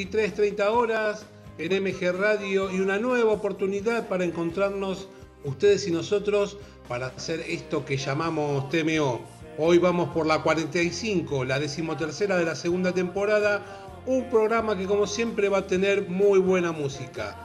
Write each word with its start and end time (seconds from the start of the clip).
23, 0.00 0.32
30 0.32 0.70
horas 0.70 1.26
en 1.58 1.84
MG 1.84 2.10
Radio 2.18 2.70
y 2.70 2.80
una 2.80 2.98
nueva 2.98 3.32
oportunidad 3.32 4.08
para 4.08 4.24
encontrarnos 4.24 5.08
ustedes 5.44 5.86
y 5.88 5.90
nosotros 5.90 6.56
para 6.88 7.08
hacer 7.08 7.40
esto 7.40 7.84
que 7.84 7.98
llamamos 7.98 8.70
TMO. 8.70 9.20
Hoy 9.58 9.76
vamos 9.76 10.08
por 10.14 10.24
la 10.24 10.42
45, 10.42 11.44
la 11.44 11.58
decimotercera 11.58 12.38
de 12.38 12.46
la 12.46 12.54
segunda 12.54 12.94
temporada, 12.94 14.00
un 14.06 14.30
programa 14.30 14.74
que 14.74 14.86
como 14.86 15.06
siempre 15.06 15.50
va 15.50 15.58
a 15.58 15.66
tener 15.66 16.08
muy 16.08 16.38
buena 16.38 16.72
música. 16.72 17.36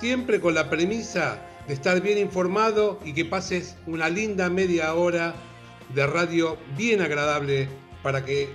Siempre 0.00 0.40
con 0.40 0.56
la 0.56 0.68
premisa 0.68 1.40
de 1.68 1.74
estar 1.74 2.00
bien 2.00 2.18
informado 2.18 2.98
y 3.04 3.12
que 3.12 3.24
pases 3.24 3.76
una 3.86 4.08
linda 4.08 4.50
media 4.50 4.94
hora 4.94 5.32
de 5.94 6.08
radio 6.08 6.56
bien 6.76 7.02
agradable 7.02 7.68
para 8.02 8.24
que 8.24 8.48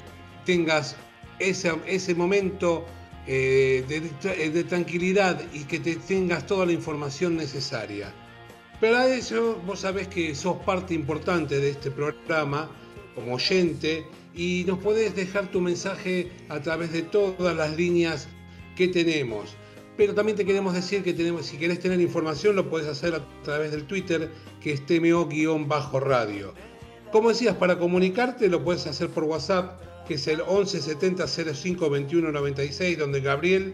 tengas 0.45 0.97
ese, 1.39 1.71
ese 1.87 2.15
momento 2.15 2.85
eh, 3.27 3.83
de, 3.87 4.01
tra- 4.21 4.51
de 4.51 4.63
tranquilidad 4.63 5.41
y 5.53 5.63
que 5.63 5.79
te 5.79 5.95
tengas 5.95 6.45
toda 6.45 6.65
la 6.65 6.71
información 6.71 7.35
necesaria. 7.35 8.13
Pero 8.79 8.97
a 8.97 9.07
eso 9.07 9.61
vos 9.65 9.79
sabés 9.79 10.07
que 10.07 10.35
sos 10.35 10.57
parte 10.65 10.93
importante 10.93 11.59
de 11.59 11.69
este 11.69 11.91
programa 11.91 12.69
como 13.15 13.35
oyente 13.35 14.05
y 14.35 14.65
nos 14.67 14.79
podés 14.79 15.15
dejar 15.15 15.47
tu 15.49 15.61
mensaje 15.61 16.29
a 16.49 16.59
través 16.59 16.91
de 16.91 17.03
todas 17.03 17.55
las 17.55 17.75
líneas 17.77 18.27
que 18.75 18.89
tenemos. 18.89 19.55
Pero 19.95 20.13
también 20.13 20.37
te 20.37 20.43
queremos 20.45 20.73
decir 20.73 21.03
que 21.03 21.13
tenemos, 21.13 21.45
si 21.45 21.55
querés 21.55 21.79
tener 21.79 22.01
información 22.01 22.57
lo 22.57 22.69
podés 22.69 22.87
hacer 22.87 23.15
a 23.15 23.25
través 23.43 23.71
del 23.71 23.85
Twitter 23.85 24.29
que 24.61 24.73
es 24.73 24.85
TMO-radio. 24.85 26.53
Como 27.13 27.29
decías, 27.29 27.55
para 27.55 27.79
comunicarte 27.79 28.49
lo 28.49 28.61
puedes 28.61 28.85
hacer 28.87 29.07
por 29.09 29.23
WhatsApp, 29.23 29.79
que 30.07 30.15
es 30.15 30.27
el 30.27 30.41
11 30.41 30.81
70 30.81 31.27
05 31.27 31.89
21 31.89 32.31
96, 32.31 32.97
donde 32.97 33.21
Gabriel 33.21 33.73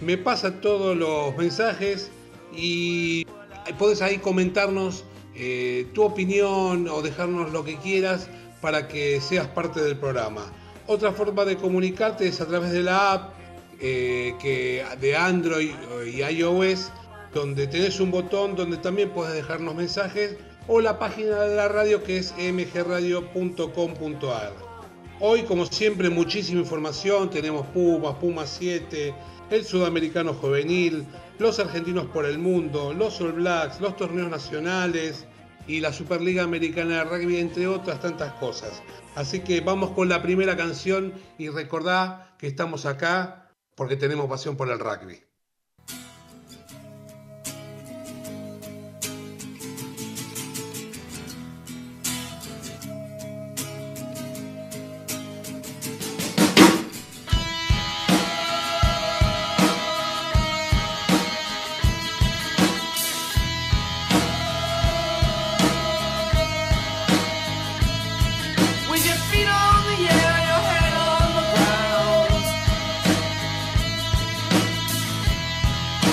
me 0.00 0.18
pasa 0.18 0.60
todos 0.60 0.96
los 0.96 1.36
mensajes 1.36 2.10
y 2.56 3.26
podés 3.78 4.02
ahí 4.02 4.18
comentarnos 4.18 5.04
eh, 5.34 5.86
tu 5.94 6.02
opinión 6.02 6.88
o 6.88 7.02
dejarnos 7.02 7.52
lo 7.52 7.64
que 7.64 7.76
quieras 7.76 8.28
para 8.60 8.88
que 8.88 9.20
seas 9.20 9.48
parte 9.48 9.82
del 9.82 9.96
programa. 9.96 10.52
Otra 10.86 11.12
forma 11.12 11.44
de 11.44 11.56
comunicarte 11.56 12.28
es 12.28 12.40
a 12.40 12.46
través 12.46 12.70
de 12.72 12.82
la 12.82 13.12
app 13.12 13.34
eh, 13.80 14.34
que, 14.40 14.84
de 15.00 15.16
Android 15.16 15.72
y 16.06 16.22
iOS, 16.22 16.92
donde 17.32 17.66
tenés 17.66 17.98
un 18.00 18.10
botón 18.10 18.54
donde 18.54 18.76
también 18.76 19.10
puedes 19.10 19.34
dejarnos 19.34 19.74
mensajes, 19.74 20.36
o 20.66 20.80
la 20.80 20.98
página 20.98 21.40
de 21.40 21.56
la 21.56 21.68
radio 21.68 22.02
que 22.02 22.16
es 22.18 22.32
mgradio.com.ar. 22.36 23.14
Hoy, 25.20 25.42
como 25.44 25.64
siempre, 25.64 26.10
muchísima 26.10 26.60
información. 26.60 27.30
Tenemos 27.30 27.66
Pumas, 27.68 28.16
Pumas 28.16 28.56
7, 28.58 29.14
el 29.48 29.64
Sudamericano 29.64 30.34
Juvenil, 30.34 31.06
los 31.38 31.60
argentinos 31.60 32.06
por 32.06 32.26
el 32.26 32.38
mundo, 32.38 32.92
los 32.92 33.20
All 33.20 33.32
Blacks, 33.32 33.80
los 33.80 33.96
torneos 33.96 34.28
nacionales 34.28 35.24
y 35.68 35.78
la 35.78 35.92
Superliga 35.92 36.42
Americana 36.42 36.98
de 36.98 37.04
Rugby, 37.04 37.36
entre 37.36 37.68
otras 37.68 38.00
tantas 38.00 38.32
cosas. 38.34 38.82
Así 39.14 39.40
que 39.40 39.60
vamos 39.60 39.90
con 39.92 40.08
la 40.08 40.20
primera 40.20 40.56
canción 40.56 41.14
y 41.38 41.48
recordá 41.48 42.34
que 42.36 42.48
estamos 42.48 42.84
acá 42.84 43.52
porque 43.76 43.96
tenemos 43.96 44.28
pasión 44.28 44.56
por 44.56 44.68
el 44.68 44.80
rugby. 44.80 45.22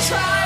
Try 0.01 0.40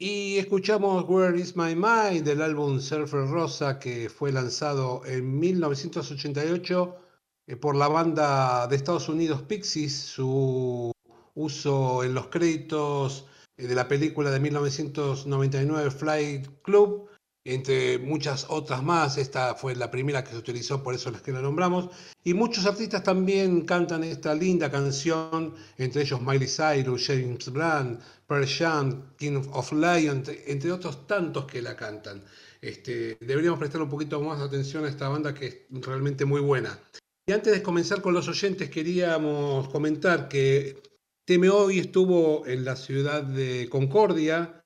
Y 0.00 0.38
escuchamos 0.38 1.04
Where 1.08 1.36
Is 1.36 1.56
My 1.56 1.74
Mind 1.74 2.22
del 2.22 2.40
álbum 2.40 2.78
Surfer 2.78 3.26
Rosa 3.26 3.80
que 3.80 4.08
fue 4.08 4.30
lanzado 4.30 5.02
en 5.04 5.40
1988 5.40 6.96
eh, 7.48 7.56
por 7.56 7.74
la 7.74 7.88
banda 7.88 8.68
de 8.68 8.76
Estados 8.76 9.08
Unidos 9.08 9.42
Pixies, 9.42 9.92
su 9.92 10.92
uso 11.34 12.04
en 12.04 12.14
los 12.14 12.28
créditos 12.28 13.26
eh, 13.56 13.66
de 13.66 13.74
la 13.74 13.88
película 13.88 14.30
de 14.30 14.38
1999 14.38 15.90
Flight 15.90 16.46
Club, 16.62 17.07
entre 17.48 17.98
muchas 17.98 18.46
otras 18.50 18.82
más. 18.82 19.16
Esta 19.16 19.54
fue 19.54 19.74
la 19.74 19.90
primera 19.90 20.22
que 20.22 20.32
se 20.32 20.36
utilizó, 20.36 20.82
por 20.82 20.94
eso 20.94 21.08
es 21.10 21.22
que 21.22 21.32
la 21.32 21.40
nombramos. 21.40 21.88
Y 22.22 22.34
muchos 22.34 22.66
artistas 22.66 23.02
también 23.02 23.62
cantan 23.62 24.04
esta 24.04 24.34
linda 24.34 24.70
canción, 24.70 25.54
entre 25.78 26.02
ellos 26.02 26.20
Miley 26.20 26.46
Cyrus, 26.46 27.06
James 27.06 27.50
Blunt, 27.50 28.00
Pearl 28.26 28.46
Jam, 28.46 29.14
King 29.16 29.42
of 29.52 29.72
Lion, 29.72 30.22
entre, 30.46 30.70
otros 30.70 31.06
tantos 31.06 31.46
que 31.46 31.62
la 31.62 31.74
cantan. 31.74 32.22
Este, 32.60 33.16
deberíamos 33.20 33.58
prestar 33.58 33.80
un 33.80 33.88
poquito 33.88 34.20
más 34.20 34.40
atención 34.40 34.84
a 34.84 34.88
esta 34.88 35.08
banda 35.08 35.32
que 35.32 35.46
es 35.46 35.86
realmente 35.86 36.26
muy 36.26 36.42
buena. 36.42 36.78
Y 37.26 37.32
antes 37.32 37.52
de 37.52 37.62
comenzar 37.62 38.02
con 38.02 38.12
los 38.12 38.28
oyentes, 38.28 38.68
queríamos 38.68 39.68
comentar 39.68 40.28
que 40.28 40.82
Teme 41.24 41.50
hoy 41.50 41.78
estuvo 41.78 42.46
en 42.46 42.64
la 42.64 42.74
ciudad 42.74 43.22
de 43.22 43.68
Concordia, 43.70 44.57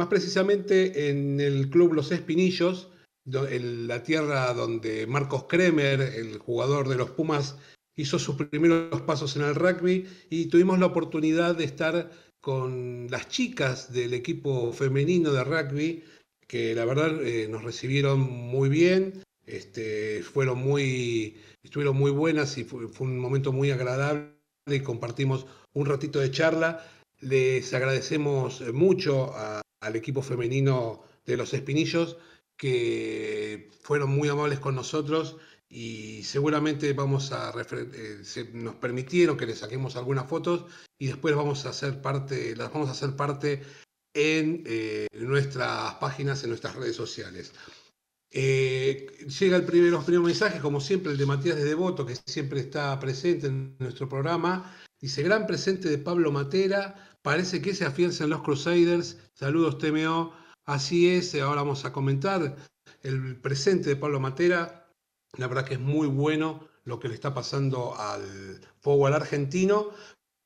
más 0.00 0.08
precisamente 0.08 1.10
en 1.10 1.40
el 1.40 1.68
club 1.68 1.92
Los 1.92 2.10
Espinillos, 2.10 2.88
en 3.26 3.86
la 3.86 4.02
tierra 4.02 4.54
donde 4.54 5.06
Marcos 5.06 5.44
Kremer, 5.44 6.00
el 6.00 6.38
jugador 6.38 6.88
de 6.88 6.96
los 6.96 7.10
Pumas, 7.10 7.58
hizo 7.96 8.18
sus 8.18 8.36
primeros 8.36 9.02
pasos 9.02 9.36
en 9.36 9.42
el 9.42 9.54
rugby 9.54 10.06
y 10.30 10.46
tuvimos 10.46 10.78
la 10.78 10.86
oportunidad 10.86 11.54
de 11.54 11.64
estar 11.64 12.10
con 12.40 13.08
las 13.10 13.28
chicas 13.28 13.92
del 13.92 14.14
equipo 14.14 14.72
femenino 14.72 15.32
de 15.34 15.44
rugby, 15.44 16.02
que 16.46 16.74
la 16.74 16.86
verdad 16.86 17.22
eh, 17.22 17.46
nos 17.46 17.62
recibieron 17.62 18.20
muy 18.20 18.70
bien, 18.70 19.22
este, 19.44 20.22
fueron 20.22 20.60
muy, 20.60 21.36
estuvieron 21.62 21.94
muy 21.94 22.10
buenas 22.10 22.56
y 22.56 22.64
fue, 22.64 22.88
fue 22.88 23.06
un 23.06 23.18
momento 23.18 23.52
muy 23.52 23.70
agradable 23.70 24.32
y 24.66 24.80
compartimos 24.80 25.44
un 25.74 25.84
ratito 25.84 26.20
de 26.20 26.30
charla. 26.30 26.86
Les 27.20 27.74
agradecemos 27.74 28.62
mucho 28.72 29.34
a- 29.34 29.60
al 29.80 29.96
equipo 29.96 30.22
femenino 30.22 31.02
de 31.26 31.36
los 31.36 31.52
Espinillos 31.54 32.16
que 32.56 33.70
fueron 33.82 34.10
muy 34.10 34.28
amables 34.28 34.58
con 34.60 34.74
nosotros 34.74 35.38
y 35.68 36.22
seguramente 36.24 36.92
vamos 36.92 37.32
a 37.32 37.52
eh, 37.72 38.18
se- 38.22 38.52
nos 38.52 38.74
permitieron 38.76 39.36
que 39.36 39.46
les 39.46 39.58
saquemos 39.58 39.96
algunas 39.96 40.28
fotos 40.28 40.66
y 40.98 41.06
después 41.06 41.34
vamos 41.34 41.64
a 41.64 41.70
hacer 41.70 42.02
parte, 42.02 42.54
las 42.56 42.72
vamos 42.72 42.88
a 42.88 42.92
hacer 42.92 43.16
parte 43.16 43.62
en 44.14 44.64
eh, 44.66 45.06
nuestras 45.12 45.94
páginas, 45.94 46.42
en 46.42 46.50
nuestras 46.50 46.74
redes 46.74 46.96
sociales. 46.96 47.52
Eh, 48.32 49.06
llega 49.40 49.56
el 49.56 49.64
primer, 49.64 49.90
los 49.90 50.04
primeros 50.04 50.26
mensajes, 50.26 50.60
como 50.60 50.80
siempre, 50.80 51.12
el 51.12 51.18
de 51.18 51.26
Matías 51.26 51.56
de 51.56 51.64
Devoto, 51.64 52.04
que 52.06 52.16
siempre 52.26 52.60
está 52.60 52.98
presente 53.00 53.46
en 53.46 53.76
nuestro 53.78 54.08
programa. 54.08 54.76
Dice, 55.00 55.22
gran 55.22 55.46
presente 55.46 55.88
de 55.88 55.98
Pablo 55.98 56.30
Matera, 56.30 57.09
parece 57.22 57.60
que 57.60 57.74
se 57.74 57.84
afianza 57.84 58.24
en 58.24 58.30
los 58.30 58.42
Crusaders. 58.42 59.18
Saludos, 59.34 59.78
TMO. 59.78 60.32
Así 60.64 61.08
es, 61.10 61.34
ahora 61.34 61.62
vamos 61.62 61.84
a 61.84 61.92
comentar 61.92 62.56
el 63.02 63.36
presente 63.36 63.90
de 63.90 63.96
Pablo 63.96 64.20
Matera. 64.20 64.88
La 65.36 65.46
verdad 65.46 65.64
que 65.64 65.74
es 65.74 65.80
muy 65.80 66.06
bueno 66.06 66.68
lo 66.84 66.98
que 66.98 67.08
le 67.08 67.14
está 67.14 67.34
pasando 67.34 67.94
al 67.96 68.60
fútbol 68.80 69.14
argentino. 69.14 69.90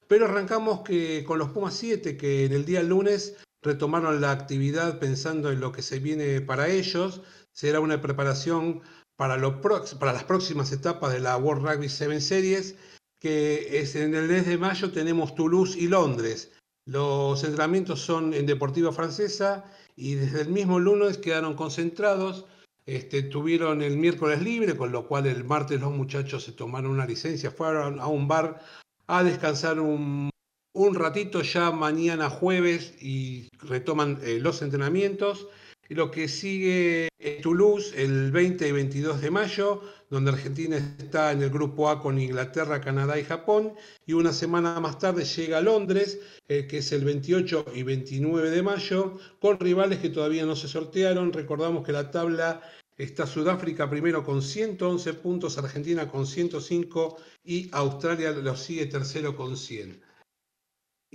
Pero 0.06 0.26
arrancamos 0.26 0.80
que, 0.80 1.24
con 1.24 1.38
los 1.38 1.50
Pumas 1.50 1.74
7, 1.74 2.16
que 2.16 2.44
en 2.44 2.52
el 2.52 2.64
día 2.64 2.82
lunes 2.82 3.36
retomaron 3.62 4.20
la 4.20 4.30
actividad 4.30 4.98
pensando 4.98 5.50
en 5.50 5.60
lo 5.60 5.72
que 5.72 5.82
se 5.82 5.98
viene 5.98 6.40
para 6.40 6.68
ellos. 6.68 7.22
Será 7.52 7.80
una 7.80 8.00
preparación 8.00 8.82
para 9.16 9.36
las 9.38 10.24
próximas 10.24 10.72
etapas 10.72 11.12
de 11.12 11.20
la 11.20 11.36
World 11.36 11.66
Rugby 11.66 11.88
7 11.88 12.20
Series, 12.20 12.76
que 13.18 13.78
es 13.80 13.94
en 13.96 14.14
el 14.14 14.28
mes 14.28 14.46
de 14.46 14.58
mayo 14.58 14.92
tenemos 14.92 15.34
Toulouse 15.34 15.78
y 15.78 15.88
Londres. 15.88 16.52
Los 16.86 17.42
entrenamientos 17.44 18.00
son 18.00 18.34
en 18.34 18.46
Deportiva 18.46 18.92
Francesa 18.92 19.64
y 19.96 20.14
desde 20.14 20.42
el 20.42 20.48
mismo 20.48 20.78
lunes 20.78 21.18
quedaron 21.18 21.54
concentrados. 21.54 22.46
Este, 22.86 23.22
tuvieron 23.22 23.80
el 23.80 23.96
miércoles 23.96 24.42
libre, 24.42 24.76
con 24.76 24.92
lo 24.92 25.06
cual 25.08 25.26
el 25.26 25.44
martes 25.44 25.80
los 25.80 25.92
muchachos 25.92 26.44
se 26.44 26.52
tomaron 26.52 26.90
una 26.90 27.06
licencia, 27.06 27.50
fueron 27.50 27.98
a 27.98 28.06
un 28.08 28.28
bar 28.28 28.60
a 29.06 29.24
descansar 29.24 29.80
un, 29.80 30.28
un 30.74 30.94
ratito 30.94 31.40
ya 31.40 31.70
mañana 31.70 32.28
jueves 32.28 32.94
y 33.00 33.48
retoman 33.60 34.18
eh, 34.22 34.38
los 34.40 34.60
entrenamientos. 34.60 35.48
Lo 35.90 36.10
que 36.10 36.28
sigue 36.28 37.08
es 37.18 37.42
Toulouse 37.42 37.92
el 38.02 38.32
20 38.32 38.66
y 38.66 38.72
22 38.72 39.20
de 39.20 39.30
mayo, 39.30 39.82
donde 40.08 40.30
Argentina 40.30 40.76
está 40.98 41.32
en 41.32 41.42
el 41.42 41.50
grupo 41.50 41.90
A 41.90 42.00
con 42.00 42.18
Inglaterra, 42.18 42.80
Canadá 42.80 43.18
y 43.18 43.24
Japón. 43.24 43.74
Y 44.06 44.14
una 44.14 44.32
semana 44.32 44.80
más 44.80 44.98
tarde 44.98 45.24
llega 45.24 45.58
a 45.58 45.60
Londres, 45.60 46.20
eh, 46.48 46.66
que 46.66 46.78
es 46.78 46.92
el 46.92 47.04
28 47.04 47.66
y 47.74 47.82
29 47.82 48.50
de 48.50 48.62
mayo, 48.62 49.18
con 49.40 49.60
rivales 49.60 49.98
que 49.98 50.08
todavía 50.08 50.46
no 50.46 50.56
se 50.56 50.68
sortearon. 50.68 51.32
Recordamos 51.32 51.84
que 51.84 51.92
la 51.92 52.10
tabla 52.10 52.62
está 52.96 53.26
Sudáfrica 53.26 53.90
primero 53.90 54.24
con 54.24 54.40
111 54.40 55.14
puntos, 55.14 55.58
Argentina 55.58 56.08
con 56.08 56.26
105 56.26 57.16
y 57.44 57.68
Australia 57.72 58.30
lo 58.30 58.56
sigue 58.56 58.86
tercero 58.86 59.36
con 59.36 59.56
100. 59.56 60.00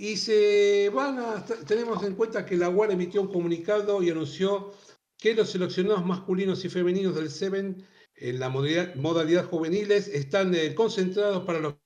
Y 0.00 0.16
se 0.16 0.90
van 0.94 1.18
a, 1.18 1.44
tenemos 1.44 2.02
en 2.04 2.14
cuenta 2.14 2.46
que 2.46 2.56
la 2.56 2.70
UAR 2.70 2.90
emitió 2.90 3.20
un 3.20 3.30
comunicado 3.30 4.02
y 4.02 4.08
anunció 4.08 4.72
que 5.18 5.34
los 5.34 5.50
seleccionados 5.50 6.06
masculinos 6.06 6.64
y 6.64 6.70
femeninos 6.70 7.14
del 7.14 7.28
Seven 7.28 7.86
en 8.16 8.40
la 8.40 8.48
modalidad, 8.48 9.44
juveniles 9.44 10.08
están 10.08 10.54
eh, 10.54 10.74
concentrados 10.74 11.44
para 11.44 11.58
lo 11.58 11.78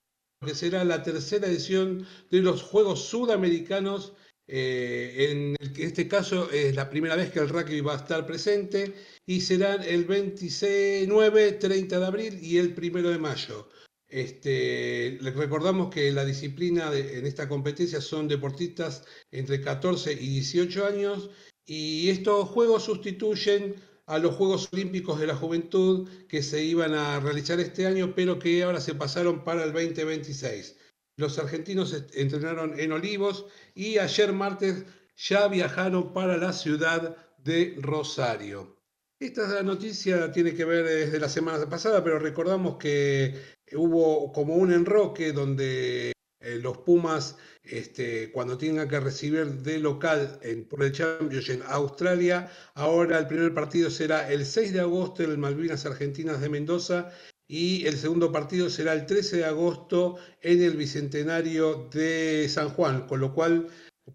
que 0.45 0.55
será 0.55 0.85
la 0.85 1.03
tercera 1.03 1.47
edición 1.47 2.07
de 2.31 2.39
los 2.39 2.63
Juegos 2.63 3.03
Sudamericanos. 3.03 4.13
Eh, 4.47 5.27
en 5.31 5.55
este 5.77 6.07
caso 6.07 6.49
es 6.51 6.73
la 6.73 6.89
primera 6.89 7.17
vez 7.17 7.31
que 7.31 7.39
el 7.39 7.49
rugby 7.49 7.81
va 7.81 7.95
a 7.95 7.97
estar 7.97 8.25
presente 8.25 8.93
y 9.25 9.41
serán 9.41 9.83
el 9.83 10.05
29, 10.05 11.51
30 11.51 11.99
de 11.99 12.05
abril 12.05 12.39
y 12.41 12.59
el 12.59 12.73
1 12.77 13.09
de 13.09 13.17
mayo. 13.17 13.67
Este, 14.15 15.19
recordamos 15.21 15.93
que 15.93 16.09
la 16.13 16.23
disciplina 16.23 16.89
en 16.95 17.25
esta 17.25 17.49
competencia 17.49 17.99
son 17.99 18.29
deportistas 18.29 19.03
entre 19.29 19.59
14 19.59 20.13
y 20.13 20.39
18 20.39 20.85
años 20.85 21.29
y 21.65 22.09
estos 22.09 22.47
juegos 22.47 22.83
sustituyen 22.83 23.75
a 24.05 24.17
los 24.17 24.35
Juegos 24.35 24.69
Olímpicos 24.71 25.19
de 25.19 25.27
la 25.27 25.35
Juventud 25.35 26.07
que 26.29 26.41
se 26.43 26.63
iban 26.63 26.93
a 26.93 27.19
realizar 27.19 27.59
este 27.59 27.87
año, 27.87 28.13
pero 28.15 28.39
que 28.39 28.63
ahora 28.63 28.79
se 28.79 28.95
pasaron 28.95 29.43
para 29.43 29.65
el 29.65 29.73
2026. 29.73 30.77
Los 31.17 31.37
argentinos 31.37 31.93
entrenaron 32.13 32.79
en 32.79 32.93
Olivos 32.93 33.47
y 33.73 33.97
ayer 33.97 34.31
martes 34.31 34.85
ya 35.17 35.49
viajaron 35.49 36.13
para 36.13 36.37
la 36.37 36.53
ciudad 36.53 37.17
de 37.39 37.75
Rosario. 37.81 38.75
Esta 39.19 39.63
noticia 39.63 40.31
tiene 40.31 40.53
que 40.53 40.65
ver 40.65 40.85
desde 40.85 41.19
la 41.19 41.29
semana 41.29 41.67
pasada, 41.69 42.03
pero 42.03 42.19
recordamos 42.19 42.75
que 42.77 43.54
hubo 43.73 44.31
como 44.31 44.55
un 44.55 44.71
enroque 44.71 45.31
donde 45.31 46.13
eh, 46.45 46.59
los 46.61 46.77
Pumas, 46.79 47.37
este, 47.63 48.31
cuando 48.31 48.57
tengan 48.57 48.87
que 48.87 48.99
recibir 48.99 49.45
de 49.63 49.79
local 49.79 50.39
en, 50.43 50.65
por 50.65 50.83
el 50.83 50.91
Championship 50.91 51.55
en 51.55 51.63
Australia, 51.67 52.51
ahora 52.75 53.17
el 53.17 53.27
primer 53.27 53.53
partido 53.53 53.89
será 53.89 54.31
el 54.31 54.45
6 54.45 54.73
de 54.73 54.81
agosto 54.81 55.23
en 55.23 55.31
el 55.31 55.37
Malvinas 55.37 55.85
Argentinas 55.85 56.41
de 56.41 56.49
Mendoza 56.49 57.11
y 57.47 57.85
el 57.85 57.97
segundo 57.97 58.31
partido 58.31 58.69
será 58.69 58.93
el 58.93 59.05
13 59.05 59.37
de 59.37 59.45
agosto 59.45 60.17
en 60.41 60.61
el 60.61 60.77
Bicentenario 60.77 61.89
de 61.91 62.47
San 62.49 62.69
Juan, 62.69 63.07
con 63.07 63.19
lo 63.19 63.33
cual 63.33 63.67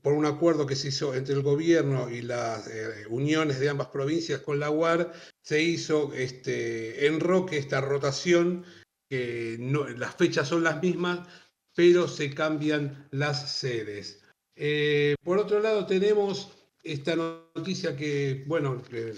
por 0.03 0.13
un 0.13 0.25
acuerdo 0.25 0.67
que 0.67 0.77
se 0.77 0.89
hizo 0.89 1.15
entre 1.15 1.35
el 1.35 1.43
gobierno 1.43 2.09
y 2.09 2.23
las 2.23 2.69
eh, 2.69 3.07
uniones 3.09 3.59
de 3.59 3.69
ambas 3.69 3.89
provincias 3.89 4.41
con 4.41 4.61
la 4.61 4.71
UAR, 4.71 5.13
se 5.43 5.63
hizo 5.63 6.13
este 6.15 7.07
enroque, 7.07 7.59
esta 7.59 7.81
rotación, 7.81 8.65
que 9.11 9.59
las 9.99 10.15
fechas 10.15 10.47
son 10.47 10.63
las 10.63 10.81
mismas, 10.81 11.27
pero 11.75 12.07
se 12.07 12.33
cambian 12.33 13.09
las 13.11 13.59
sedes. 13.59 14.23
Eh, 14.55 15.17
por 15.25 15.39
otro 15.39 15.59
lado, 15.59 15.85
tenemos 15.85 16.53
esta 16.85 17.17
noticia 17.17 17.97
que, 17.97 18.45
bueno, 18.47 18.81
que, 18.83 19.15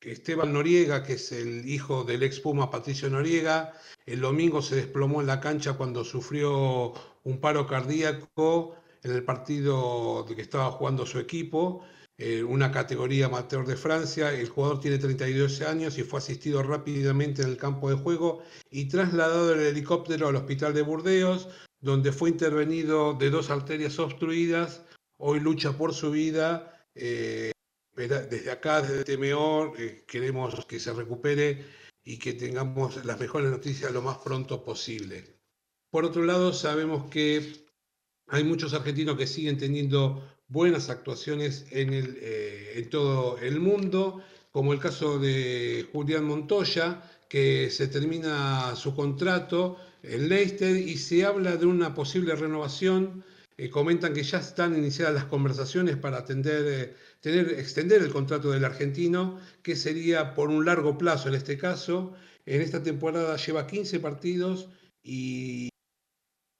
Esteban 0.00 0.52
Noriega, 0.52 1.02
que 1.02 1.14
es 1.14 1.32
el 1.32 1.68
hijo 1.68 2.04
del 2.04 2.22
ex 2.22 2.38
Puma 2.38 2.70
Patricio 2.70 3.10
Noriega, 3.10 3.72
el 4.06 4.20
domingo 4.20 4.62
se 4.62 4.76
desplomó 4.76 5.20
en 5.20 5.26
la 5.26 5.40
cancha 5.40 5.72
cuando 5.72 6.04
sufrió 6.04 6.94
un 7.24 7.40
paro 7.40 7.66
cardíaco 7.66 8.76
en 9.02 9.10
el 9.10 9.24
partido 9.24 10.24
que 10.26 10.40
estaba 10.40 10.70
jugando 10.70 11.06
su 11.06 11.18
equipo, 11.18 11.84
eh, 12.18 12.42
una 12.42 12.72
categoría 12.72 13.26
amateur 13.26 13.66
de 13.66 13.76
Francia. 13.76 14.32
El 14.32 14.48
jugador 14.48 14.80
tiene 14.80 14.98
32 14.98 15.60
años 15.62 15.98
y 15.98 16.02
fue 16.02 16.18
asistido 16.18 16.62
rápidamente 16.62 17.42
en 17.42 17.48
el 17.48 17.56
campo 17.56 17.90
de 17.90 17.96
juego 17.96 18.42
y 18.70 18.88
trasladado 18.88 19.52
en 19.52 19.60
el 19.60 19.66
helicóptero 19.66 20.28
al 20.28 20.36
hospital 20.36 20.72
de 20.74 20.82
Burdeos, 20.82 21.48
donde 21.80 22.12
fue 22.12 22.30
intervenido 22.30 23.14
de 23.14 23.30
dos 23.30 23.50
arterias 23.50 23.98
obstruidas. 23.98 24.82
Hoy 25.18 25.40
lucha 25.40 25.76
por 25.76 25.94
su 25.94 26.10
vida. 26.10 26.72
eh, 26.94 27.52
desde 27.96 28.50
acá, 28.50 28.82
desde 28.82 29.04
TMO, 29.04 29.74
eh, 29.78 30.04
queremos 30.06 30.66
que 30.66 30.78
se 30.78 30.92
recupere 30.92 31.64
y 32.04 32.18
que 32.18 32.34
tengamos 32.34 33.04
las 33.04 33.18
mejores 33.18 33.50
noticias 33.50 33.90
lo 33.92 34.02
más 34.02 34.18
pronto 34.18 34.62
posible. 34.62 35.24
Por 35.90 36.04
otro 36.04 36.24
lado, 36.24 36.52
sabemos 36.52 37.10
que 37.10 37.66
hay 38.28 38.44
muchos 38.44 38.74
argentinos 38.74 39.16
que 39.16 39.26
siguen 39.26 39.56
teniendo 39.56 40.22
buenas 40.48 40.90
actuaciones 40.90 41.66
en, 41.70 41.92
el, 41.92 42.18
eh, 42.20 42.74
en 42.76 42.90
todo 42.90 43.38
el 43.38 43.60
mundo, 43.60 44.22
como 44.52 44.72
el 44.72 44.78
caso 44.78 45.18
de 45.18 45.88
Julián 45.92 46.24
Montoya, 46.24 47.02
que 47.28 47.70
se 47.70 47.88
termina 47.88 48.74
su 48.76 48.94
contrato 48.94 49.76
en 50.02 50.28
Leicester 50.28 50.76
y 50.76 50.96
se 50.96 51.24
habla 51.24 51.56
de 51.56 51.66
una 51.66 51.94
posible 51.94 52.34
renovación. 52.36 53.24
Eh, 53.58 53.70
comentan 53.70 54.12
que 54.12 54.22
ya 54.22 54.38
están 54.38 54.76
iniciadas 54.76 55.14
las 55.14 55.24
conversaciones 55.24 55.96
para 55.96 56.18
atender, 56.18 56.64
eh, 56.66 56.94
tener, 57.20 57.58
extender 57.58 58.02
el 58.02 58.12
contrato 58.12 58.50
del 58.50 58.64
argentino, 58.64 59.40
que 59.62 59.76
sería 59.76 60.34
por 60.34 60.50
un 60.50 60.64
largo 60.64 60.96
plazo 60.98 61.28
en 61.28 61.34
este 61.34 61.56
caso. 61.56 62.14
En 62.44 62.60
esta 62.60 62.82
temporada 62.82 63.36
lleva 63.36 63.66
15 63.66 63.98
partidos 64.00 64.68
y 65.02 65.70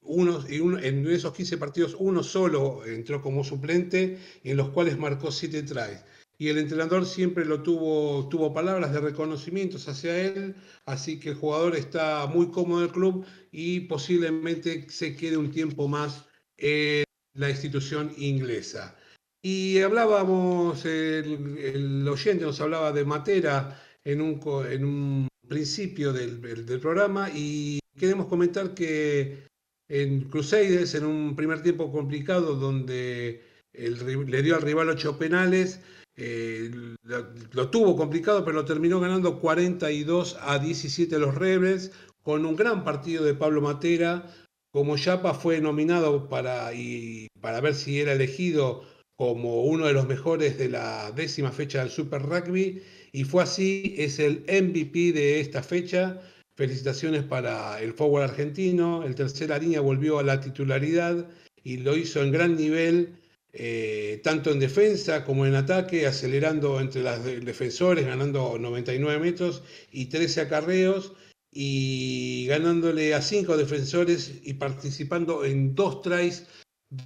unos, 0.07 0.51
y 0.51 0.57
en 0.57 1.07
esos 1.07 1.33
15 1.33 1.59
partidos 1.59 1.97
uno 1.99 2.23
solo 2.23 2.85
entró 2.85 3.21
como 3.21 3.45
suplente, 3.45 4.19
en 4.45 4.57
los 4.57 4.71
cuales 4.71 4.99
marcó 4.99 5.31
7 5.31 5.63
tries. 5.63 6.05
Y 6.39 6.49
el 6.49 6.59
entrenador 6.59 7.07
siempre 7.07 7.45
lo 7.47 7.63
tuvo, 7.63 8.29
tuvo 8.29 8.53
palabras 8.53 8.93
de 8.93 9.01
reconocimientos 9.01 9.89
hacia 9.89 10.21
él, 10.21 10.55
así 10.85 11.19
que 11.19 11.31
el 11.31 11.37
jugador 11.37 11.77
está 11.77 12.27
muy 12.27 12.51
cómodo 12.51 12.81
en 12.81 12.87
el 12.87 12.93
club 12.93 13.25
y 13.51 13.81
posiblemente 13.81 14.87
se 14.91 15.17
quede 15.17 15.39
un 15.39 15.51
tiempo 15.51 15.89
más 15.89 16.27
en 16.59 17.05
la 17.35 17.49
institución 17.49 18.13
inglesa. 18.19 18.97
Y 19.43 19.81
hablábamos, 19.81 20.85
el, 20.85 21.57
el 21.59 22.09
oyente 22.09 22.45
nos 22.45 22.61
hablaba 22.61 22.93
de 22.93 23.05
Matera 23.05 23.81
en 24.05 24.21
un, 24.21 24.41
en 24.71 24.85
un 24.85 25.29
principio 25.49 26.13
del, 26.13 26.41
del 26.67 26.81
programa 26.81 27.31
y 27.35 27.79
queremos 27.97 28.27
comentar 28.27 28.75
que 28.75 29.47
en 29.89 30.23
Crusaders, 30.29 30.95
en 30.95 31.05
un 31.05 31.37
primer 31.37 31.63
tiempo 31.63 31.93
complicado 31.93 32.55
donde 32.55 33.43
le 33.73 34.43
dio 34.43 34.57
al 34.57 34.63
rival 34.63 34.89
ocho 34.89 35.19
penales, 35.19 35.81
eh, 36.17 36.71
lo, 37.03 37.27
lo, 37.53 37.69
tuvo 37.71 37.95
complicado, 37.95 38.45
pero 38.45 38.57
lo 38.57 38.65
terminó 38.65 39.01
ganando 39.01 39.39
42 39.39 40.39
a 40.41 40.59
17 40.59 41.19
los 41.19 41.35
Rebels, 41.35 41.93
con 42.23 42.47
un 42.47 42.57
gran 42.57 42.85
partido 42.85 43.25
de 43.25 43.35
Pablo 43.35 43.61
Matera. 43.61 44.27
Como 44.73 44.97
Yapa 44.97 45.33
fue 45.35 45.61
nominado 45.61 46.29
para, 46.29 46.75
y, 46.75 47.29
para 47.41 47.61
ver 47.61 47.75
si 47.75 48.01
era 48.01 48.13
elegido 48.13 48.83
como 49.15 49.63
uno 49.65 49.87
de 49.87 49.95
los 49.95 50.07
mejores 50.07 50.59
de 50.59 50.69
la 50.69 51.11
décima 51.13 51.51
fecha 51.51 51.81
del 51.81 51.91
Super 51.91 52.23
Rugby, 52.23 52.83
y 53.13 53.25
fue 53.25 53.43
así, 53.43 53.95
es 53.97 54.19
el 54.19 54.41
MVP 54.49 55.13
de 55.13 55.41
esta 55.41 55.63
fecha 55.63 56.21
Felicitaciones 56.57 57.23
para 57.23 57.81
el 57.81 57.93
forward 57.93 58.31
argentino. 58.31 59.05
El 59.05 59.15
tercera 59.15 59.59
línea 59.59 59.81
volvió 59.81 60.19
a 60.19 60.23
la 60.23 60.41
titularidad 60.41 61.29
y 61.63 61.77
lo 61.79 61.97
hizo 61.97 62.23
en 62.23 62.33
gran 62.33 62.57
nivel, 62.57 63.17
eh, 63.53 64.21
tanto 64.25 64.51
en 64.51 64.59
defensa 64.59 65.25
como 65.25 65.47
en 65.47 65.55
ataque, 65.55 66.07
acelerando 66.07 66.81
entre 66.81 67.03
los 67.03 67.25
defensores, 67.25 68.07
ganando 68.07 68.59
99 68.59 69.21
metros 69.21 69.63
y 69.93 70.07
13 70.07 70.43
acarreos 70.43 71.13
y 71.53 72.47
ganándole 72.49 73.15
a 73.15 73.23
cinco 73.23 73.57
defensores 73.57 74.41
y 74.43 74.55
participando 74.55 75.45
en 75.45 75.75
dos 75.75 76.03
tries 76.03 76.47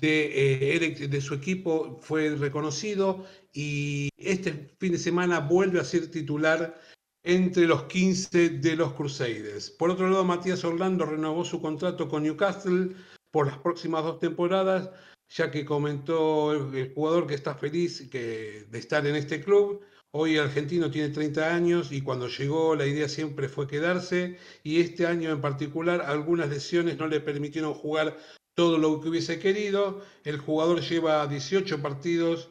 eh, 0.02 1.09
de, 1.09 1.21
su 1.21 1.35
equipo 1.35 1.99
fue 2.02 2.35
reconocido 2.37 3.25
y 3.52 4.11
este 4.19 4.71
fin 4.78 4.92
de 4.92 4.99
semana 4.99 5.40
vuelve 5.40 5.80
a 5.80 5.85
ser 5.85 6.11
titular 6.11 6.78
entre 7.23 7.67
los 7.67 7.85
15 7.85 8.50
de 8.50 8.77
los 8.77 8.93
Crusaders. 8.95 9.71
Por 9.71 9.91
otro 9.91 10.09
lado, 10.09 10.25
Matías 10.25 10.65
Orlando 10.65 11.05
renovó 11.05 11.45
su 11.45 11.61
contrato 11.61 12.09
con 12.09 12.23
Newcastle 12.23 12.95
por 13.31 13.47
las 13.47 13.59
próximas 13.59 14.05
dos 14.05 14.19
temporadas, 14.19 14.91
ya 15.29 15.50
que 15.50 15.65
comentó 15.65 16.53
el 16.53 16.93
jugador 16.95 17.27
que 17.27 17.35
está 17.35 17.55
feliz 17.55 18.11
de 18.11 18.67
estar 18.73 19.07
en 19.07 19.17
este 19.17 19.41
club. 19.43 19.83
Hoy 20.12 20.35
el 20.35 20.45
argentino 20.45 20.91
tiene 20.91 21.11
30 21.11 21.55
años 21.55 21.93
y 21.93 22.03
cuando 22.03 22.27
llegó 22.27 22.75
la 22.75 22.85
idea 22.85 23.09
siempre 23.09 23.49
fue 23.49 23.69
quedarse 23.69 24.39
y 24.65 24.81
este 24.81 25.07
año 25.07 25.31
en 25.31 25.41
particular 25.41 26.00
algunas 26.00 26.49
lesiones 26.49 26.99
no 26.99 27.07
le 27.07 27.21
permitieron 27.21 27.75
jugar 27.75 28.19
todo 28.55 28.77
lo 28.77 29.00
que 29.00 29.09
hubiese 29.09 29.39
querido. 29.39 30.03
El 30.25 30.39
jugador 30.39 30.81
lleva 30.81 31.27
18 31.29 31.81
partidos, 31.81 32.50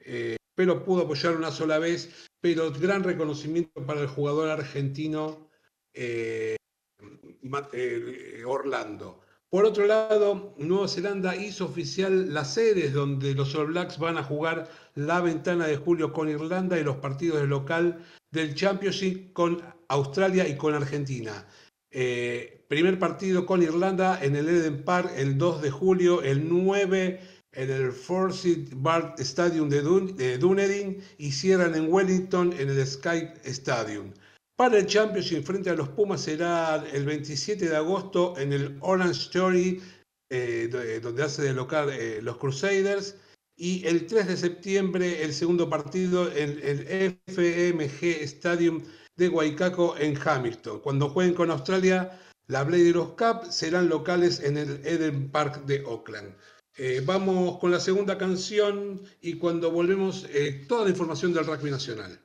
eh, 0.00 0.36
pero 0.58 0.82
pudo 0.82 1.02
apoyar 1.02 1.36
una 1.36 1.52
sola 1.52 1.78
vez 1.78 2.28
pero 2.40 2.72
gran 2.72 3.04
reconocimiento 3.04 3.86
para 3.86 4.00
el 4.00 4.08
jugador 4.08 4.50
argentino 4.50 5.48
eh, 5.94 6.56
eh, 7.72 8.42
Orlando. 8.44 9.20
Por 9.50 9.64
otro 9.64 9.86
lado, 9.86 10.56
Nueva 10.58 10.88
Zelanda 10.88 11.36
hizo 11.36 11.66
oficial 11.66 12.34
las 12.34 12.54
sedes 12.54 12.92
donde 12.92 13.34
los 13.34 13.54
All 13.54 13.68
Blacks 13.68 14.00
van 14.00 14.18
a 14.18 14.24
jugar 14.24 14.68
la 14.96 15.20
ventana 15.20 15.68
de 15.68 15.76
julio 15.76 16.12
con 16.12 16.28
Irlanda 16.28 16.76
y 16.76 16.82
los 16.82 16.96
partidos 16.96 17.40
de 17.40 17.46
local 17.46 18.04
del 18.32 18.56
Championship 18.56 19.32
con 19.32 19.62
Australia 19.86 20.48
y 20.48 20.56
con 20.56 20.74
Argentina. 20.74 21.46
Eh, 21.92 22.66
primer 22.68 22.98
partido 22.98 23.46
con 23.46 23.62
Irlanda 23.62 24.18
en 24.20 24.34
el 24.34 24.48
Eden 24.48 24.84
Park 24.84 25.12
el 25.16 25.38
2 25.38 25.62
de 25.62 25.70
julio, 25.70 26.20
el 26.20 26.48
9 26.48 27.20
en 27.52 27.70
el 27.70 27.92
Forsyth 27.92 28.72
Bar 28.74 29.14
Stadium 29.18 29.68
de, 29.68 30.38
Dunedin 30.38 31.02
y 31.18 31.32
cierran 31.32 31.74
en 31.74 31.92
Wellington 31.92 32.52
en 32.58 32.68
el 32.68 32.86
Sky 32.86 33.28
Stadium. 33.44 34.12
Para 34.56 34.78
el 34.78 34.86
Championship 34.86 35.44
frente 35.44 35.70
a 35.70 35.74
los 35.74 35.88
Pumas 35.88 36.22
será 36.22 36.84
el 36.92 37.06
27 37.06 37.68
de 37.68 37.76
agosto 37.76 38.36
en 38.38 38.52
el 38.52 38.76
Orange 38.80 39.20
Story, 39.20 39.80
eh, 40.30 41.00
donde 41.02 41.22
hace 41.22 41.42
de 41.42 41.52
local 41.52 41.90
eh, 41.90 42.20
los 42.22 42.38
Crusaders, 42.38 43.16
y 43.56 43.86
el 43.86 44.06
3 44.06 44.28
de 44.28 44.36
septiembre 44.36 45.22
el 45.22 45.32
segundo 45.32 45.68
partido 45.68 46.30
en 46.32 46.60
el 46.62 47.18
FMG 47.26 48.22
Stadium 48.22 48.82
de 49.16 49.28
Waikato 49.28 49.98
en 49.98 50.16
Hamilton. 50.16 50.80
Cuando 50.80 51.08
jueguen 51.08 51.34
con 51.34 51.50
Australia, 51.50 52.20
la 52.46 52.62
Blade 52.64 52.92
Cup 52.92 53.50
serán 53.50 53.88
locales 53.88 54.40
en 54.40 54.56
el 54.56 54.80
Eden 54.86 55.30
Park 55.30 55.66
de 55.66 55.80
Auckland. 55.86 56.34
Eh, 56.80 57.02
vamos 57.04 57.58
con 57.58 57.72
la 57.72 57.80
segunda 57.80 58.16
canción 58.16 59.02
y 59.20 59.34
cuando 59.34 59.72
volvemos, 59.72 60.26
eh, 60.30 60.64
toda 60.68 60.84
la 60.84 60.90
información 60.90 61.34
del 61.34 61.44
rugby 61.44 61.72
nacional. 61.72 62.20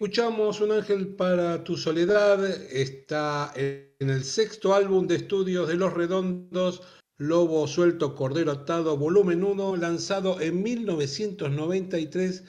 Escuchamos 0.00 0.62
Un 0.62 0.72
ángel 0.72 1.08
para 1.08 1.62
tu 1.62 1.76
soledad. 1.76 2.42
Está 2.72 3.52
en 3.54 4.08
el 4.08 4.24
sexto 4.24 4.72
álbum 4.72 5.06
de 5.06 5.16
estudios 5.16 5.68
de 5.68 5.74
Los 5.74 5.92
Redondos, 5.92 6.82
Lobo 7.18 7.68
Suelto, 7.68 8.14
Cordero 8.14 8.50
Atado, 8.52 8.96
volumen 8.96 9.44
1, 9.44 9.76
lanzado 9.76 10.40
en 10.40 10.62
1993. 10.62 12.44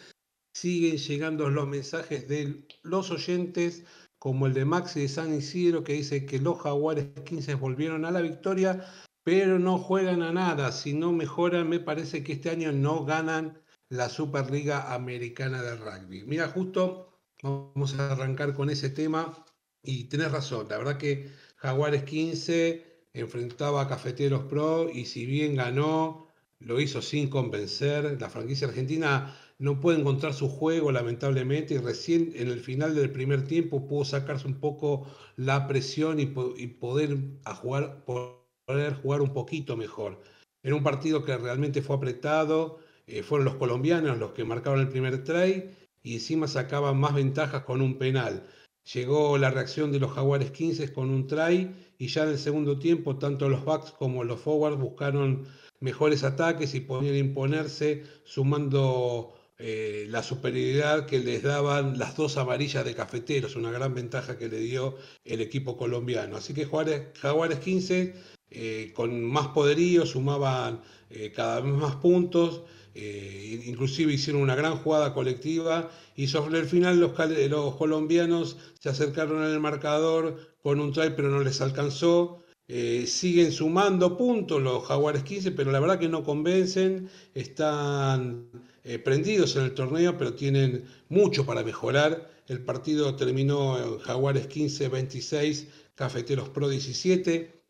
Siguen 0.55 0.95
llegando 0.95 1.49
los 1.49 1.67
mensajes 1.67 2.25
de 2.29 2.65
los 2.83 3.11
oyentes, 3.11 3.83
como 4.17 4.47
el 4.47 4.53
de 4.53 4.63
Maxi 4.63 5.01
de 5.01 5.09
San 5.09 5.35
Isidro, 5.35 5.83
que 5.83 5.91
dice 5.91 6.25
que 6.25 6.39
los 6.39 6.57
Jaguares 6.61 7.07
15 7.25 7.55
volvieron 7.55 8.05
a 8.05 8.11
la 8.11 8.21
victoria, 8.21 8.85
pero 9.25 9.59
no 9.59 9.77
juegan 9.77 10.21
a 10.21 10.31
nada. 10.31 10.71
Si 10.71 10.93
no 10.93 11.11
mejoran, 11.11 11.67
me 11.67 11.81
parece 11.81 12.23
que 12.23 12.31
este 12.31 12.49
año 12.49 12.71
no 12.71 13.03
ganan 13.03 13.61
la 13.89 14.07
Superliga 14.07 14.93
Americana 14.93 15.61
de 15.61 15.75
Rugby. 15.75 16.23
Mira, 16.23 16.47
justo 16.47 17.10
vamos 17.41 17.95
a 17.99 18.11
arrancar 18.11 18.53
con 18.53 18.69
ese 18.69 18.89
tema 18.89 19.45
y 19.83 20.05
tenés 20.05 20.31
razón, 20.31 20.67
la 20.69 20.77
verdad 20.77 20.97
que 20.97 21.31
Jaguares 21.57 22.03
15 22.03 23.07
enfrentaba 23.13 23.81
a 23.81 23.87
Cafeteros 23.87 24.43
Pro 24.45 24.89
y 24.91 25.05
si 25.05 25.25
bien 25.25 25.55
ganó, 25.55 26.27
lo 26.59 26.79
hizo 26.79 27.01
sin 27.01 27.29
convencer. 27.29 28.17
La 28.21 28.29
franquicia 28.29 28.67
argentina 28.67 29.35
no 29.59 29.79
puede 29.79 29.99
encontrar 29.99 30.33
su 30.33 30.49
juego, 30.49 30.91
lamentablemente, 30.91 31.73
y 31.75 31.77
recién 31.79 32.31
en 32.35 32.47
el 32.49 32.59
final 32.61 32.95
del 32.95 33.11
primer 33.11 33.45
tiempo 33.47 33.87
pudo 33.87 34.05
sacarse 34.05 34.47
un 34.47 34.59
poco 34.59 35.07
la 35.35 35.67
presión 35.67 36.19
y, 36.19 36.27
po- 36.27 36.53
y 36.57 36.67
poder, 36.67 37.17
jugar, 37.61 38.03
poder 38.05 38.93
jugar 39.01 39.21
un 39.21 39.33
poquito 39.33 39.75
mejor. 39.77 40.21
Era 40.63 40.75
un 40.75 40.83
partido 40.83 41.23
que 41.23 41.37
realmente 41.37 41.81
fue 41.81 41.95
apretado, 41.95 42.79
eh, 43.07 43.23
fueron 43.23 43.45
los 43.45 43.55
colombianos 43.55 44.17
los 44.17 44.31
que 44.31 44.43
marcaron 44.45 44.79
el 44.79 44.89
primer 44.89 45.23
try 45.23 45.69
y 46.03 46.15
encima 46.15 46.47
sacaban 46.47 46.99
más 46.99 47.13
ventajas 47.13 47.63
con 47.63 47.81
un 47.81 47.97
penal. 47.97 48.47
Llegó 48.93 49.37
la 49.37 49.51
reacción 49.51 49.91
de 49.91 49.99
los 49.99 50.11
Jaguares 50.11 50.51
15 50.51 50.91
con 50.91 51.09
un 51.09 51.27
try 51.27 51.71
y 51.97 52.07
ya 52.07 52.23
en 52.23 52.29
el 52.29 52.39
segundo 52.39 52.79
tiempo 52.79 53.17
tanto 53.17 53.47
los 53.47 53.63
backs 53.63 53.91
como 53.91 54.23
los 54.23 54.39
forwards 54.41 54.79
buscaron 54.79 55.47
mejores 55.79 56.23
ataques 56.23 56.73
y 56.73 56.79
podían 56.79 57.15
imponerse 57.15 58.03
sumando 58.23 59.35
eh, 59.59 60.07
la 60.09 60.23
superioridad 60.23 61.05
que 61.05 61.19
les 61.19 61.43
daban 61.43 61.99
las 61.99 62.15
dos 62.15 62.37
amarillas 62.37 62.83
de 62.83 62.95
cafeteros, 62.95 63.55
una 63.55 63.69
gran 63.69 63.93
ventaja 63.93 64.35
que 64.35 64.49
le 64.49 64.57
dio 64.59 64.95
el 65.23 65.41
equipo 65.41 65.77
colombiano. 65.77 66.37
Así 66.37 66.55
que 66.55 66.63
Jaguares, 66.65 67.17
Jaguares 67.19 67.59
15 67.59 68.15
eh, 68.49 68.91
con 68.95 69.23
más 69.23 69.49
poderío 69.49 70.05
sumaban 70.07 70.81
eh, 71.11 71.31
cada 71.31 71.61
vez 71.61 71.73
más 71.73 71.95
puntos. 71.97 72.63
Eh, 72.93 73.61
inclusive 73.65 74.13
hicieron 74.13 74.41
una 74.41 74.55
gran 74.55 74.75
jugada 74.77 75.13
colectiva 75.13 75.89
y 76.15 76.27
sobre 76.27 76.59
el 76.59 76.65
final 76.65 76.99
los, 76.99 77.75
colombianos 77.75 78.57
se 78.79 78.89
acercaron 78.89 79.41
al 79.41 79.59
marcador 79.59 80.37
con 80.61 80.79
un 80.79 80.91
try 80.91 81.13
pero 81.15 81.29
no 81.29 81.41
les 81.41 81.61
alcanzó. 81.61 82.43
Eh, 82.67 83.05
siguen 83.05 83.51
sumando 83.51 84.17
puntos 84.17 84.61
los 84.61 84.85
Jaguares 84.85 85.23
15, 85.23 85.51
pero 85.51 85.71
la 85.71 85.79
verdad 85.81 85.99
que 85.99 86.07
no 86.07 86.23
convencen, 86.23 87.09
están 87.33 88.49
eh, 88.83 88.97
prendidos 88.97 89.57
en 89.57 89.63
el 89.63 89.73
torneo, 89.73 90.17
pero 90.17 90.33
tienen 90.35 90.85
mucho 91.09 91.45
para 91.45 91.63
mejorar. 91.63 92.31
El 92.47 92.63
partido 92.63 93.15
terminó 93.15 93.77
en 93.77 93.99
Jaguares 93.99 94.47
15, 94.47 94.87
26, 94.87 95.67
Cafeteros 95.95 96.49
Pro 96.49 96.69
17. 96.69 97.60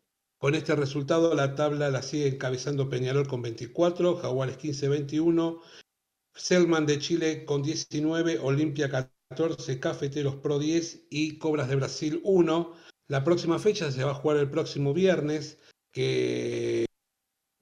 Con 0.42 0.56
este 0.56 0.74
resultado 0.74 1.36
la 1.36 1.54
tabla 1.54 1.88
la 1.88 2.02
sigue 2.02 2.26
encabezando 2.26 2.90
Peñarol 2.90 3.28
con 3.28 3.42
24, 3.42 4.16
Jaguares 4.16 4.56
15, 4.56 4.88
21, 4.88 5.60
Selman 6.34 6.84
de 6.84 6.98
Chile 6.98 7.44
con 7.44 7.62
19, 7.62 8.40
Olimpia 8.40 8.90
14, 8.90 9.78
Cafeteros 9.78 10.34
Pro 10.34 10.58
10 10.58 11.06
y 11.10 11.38
Cobras 11.38 11.68
de 11.68 11.76
Brasil 11.76 12.20
1. 12.24 12.72
La 13.06 13.22
próxima 13.22 13.60
fecha 13.60 13.92
se 13.92 14.02
va 14.02 14.10
a 14.10 14.14
jugar 14.14 14.38
el 14.38 14.50
próximo 14.50 14.92
viernes, 14.92 15.60
que 15.92 16.86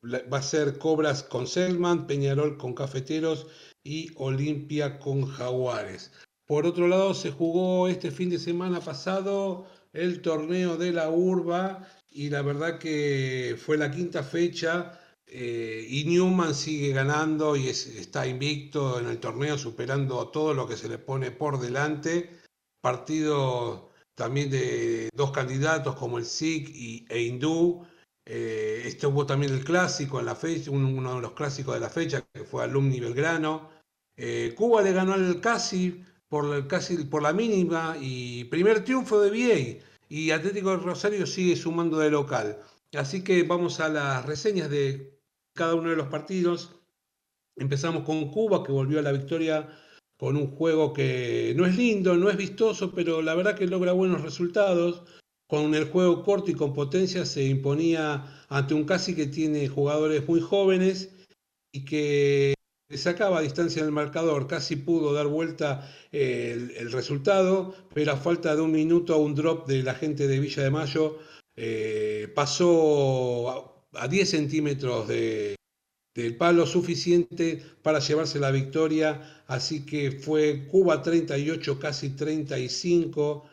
va 0.02 0.38
a 0.38 0.42
ser 0.42 0.78
Cobras 0.78 1.22
con 1.22 1.46
Selman, 1.46 2.06
Peñarol 2.06 2.56
con 2.56 2.72
Cafeteros 2.72 3.46
y 3.84 4.10
Olimpia 4.16 4.98
con 4.98 5.26
Jaguares. 5.26 6.12
Por 6.46 6.64
otro 6.64 6.88
lado, 6.88 7.12
se 7.12 7.30
jugó 7.30 7.88
este 7.88 8.10
fin 8.10 8.30
de 8.30 8.38
semana 8.38 8.80
pasado 8.80 9.66
el 9.92 10.22
torneo 10.22 10.78
de 10.78 10.92
la 10.92 11.10
Urba 11.10 11.86
y 12.10 12.30
la 12.30 12.42
verdad 12.42 12.78
que 12.78 13.56
fue 13.58 13.76
la 13.76 13.90
quinta 13.90 14.22
fecha 14.22 14.98
eh, 15.26 15.86
y 15.88 16.04
Newman 16.04 16.54
sigue 16.54 16.92
ganando 16.92 17.54
y 17.56 17.68
es- 17.68 17.86
está 17.86 18.26
invicto 18.26 18.98
en 18.98 19.06
el 19.06 19.18
torneo, 19.20 19.56
superando 19.56 20.28
todo 20.28 20.54
lo 20.54 20.66
que 20.66 20.76
se 20.76 20.88
le 20.88 20.98
pone 20.98 21.30
por 21.30 21.60
delante. 21.60 22.30
Partido 22.82 23.90
también 24.16 24.50
de 24.50 25.08
dos 25.14 25.30
candidatos 25.30 25.94
como 25.96 26.18
el 26.18 26.24
SIC 26.24 26.68
y, 26.74 27.06
e 27.08 27.22
Hindú. 27.22 27.86
Eh, 28.26 28.82
este 28.84 29.06
hubo 29.06 29.24
también 29.26 29.52
el 29.52 29.64
clásico 29.64 30.18
en 30.20 30.26
la 30.26 30.34
fecha, 30.34 30.70
un- 30.70 30.84
uno 30.84 31.14
de 31.16 31.20
los 31.22 31.32
clásicos 31.32 31.74
de 31.74 31.80
la 31.80 31.90
fecha, 31.90 32.22
que 32.32 32.44
fue 32.44 32.64
Alumni 32.64 33.00
Belgrano. 33.00 33.70
Eh, 34.16 34.54
Cuba 34.56 34.82
le 34.82 34.92
ganó 34.92 35.14
al 35.14 35.40
Casi 35.40 36.04
por 36.28 36.44
la- 36.44 36.66
casi 36.68 36.96
por 37.04 37.22
la 37.22 37.32
mínima 37.32 37.96
y 38.00 38.44
primer 38.44 38.84
triunfo 38.84 39.20
de 39.20 39.30
VA 39.30 39.89
y 40.10 40.32
Atlético 40.32 40.76
Rosario 40.76 41.24
sigue 41.24 41.54
sumando 41.54 41.98
de 41.98 42.10
local. 42.10 42.58
Así 42.92 43.22
que 43.22 43.44
vamos 43.44 43.78
a 43.78 43.88
las 43.88 44.26
reseñas 44.26 44.68
de 44.68 45.16
cada 45.54 45.76
uno 45.76 45.88
de 45.90 45.96
los 45.96 46.08
partidos. 46.08 46.74
Empezamos 47.56 48.02
con 48.02 48.28
Cuba 48.32 48.64
que 48.64 48.72
volvió 48.72 48.98
a 48.98 49.02
la 49.02 49.12
victoria 49.12 49.68
con 50.18 50.36
un 50.36 50.48
juego 50.48 50.92
que 50.92 51.54
no 51.56 51.64
es 51.64 51.76
lindo, 51.76 52.16
no 52.16 52.28
es 52.28 52.36
vistoso, 52.36 52.92
pero 52.92 53.22
la 53.22 53.36
verdad 53.36 53.56
que 53.56 53.68
logra 53.68 53.92
buenos 53.92 54.22
resultados. 54.22 55.04
Con 55.48 55.74
el 55.74 55.84
juego 55.84 56.24
corto 56.24 56.50
y 56.50 56.54
con 56.54 56.74
potencia 56.74 57.24
se 57.24 57.44
imponía 57.44 58.44
ante 58.48 58.74
un 58.74 58.84
casi 58.84 59.14
que 59.14 59.26
tiene 59.26 59.68
jugadores 59.68 60.26
muy 60.28 60.40
jóvenes 60.40 61.14
y 61.72 61.84
que 61.84 62.54
le 62.90 62.98
sacaba 62.98 63.38
a 63.38 63.42
distancia 63.42 63.83
del 63.83 63.92
marcador. 63.92 64.48
Casi 64.48 64.76
pudo 64.76 65.12
dar 65.14 65.29
vuelta 65.29 65.88
eh, 66.11 66.53
el, 66.55 66.70
el 66.76 66.92
resultado, 66.92 67.72
pero 67.94 68.12
a 68.12 68.16
falta 68.16 68.55
de 68.55 68.62
un 68.62 68.72
minuto 68.72 69.16
un 69.16 69.35
drop 69.35 69.66
de 69.68 69.83
la 69.85 69.94
gente 69.94 70.26
de 70.26 70.40
Villa 70.40 70.64
de 70.64 70.70
Mayo 70.70 71.18
eh, 71.57 72.31
pasó 72.35 73.48
a, 73.94 74.03
a 74.05 74.09
10 74.09 74.29
centímetros 74.29 75.07
de, 75.07 75.55
del 76.16 76.37
palo 76.37 76.66
suficiente 76.66 77.62
para 77.83 78.00
llevarse 78.00 78.40
la 78.40 78.50
victoria, 78.50 79.44
así 79.46 79.87
que 79.87 80.11
fue 80.11 80.66
Cuba 80.66 81.00
38, 81.00 81.79
casi 81.79 82.11
35. 82.11 83.44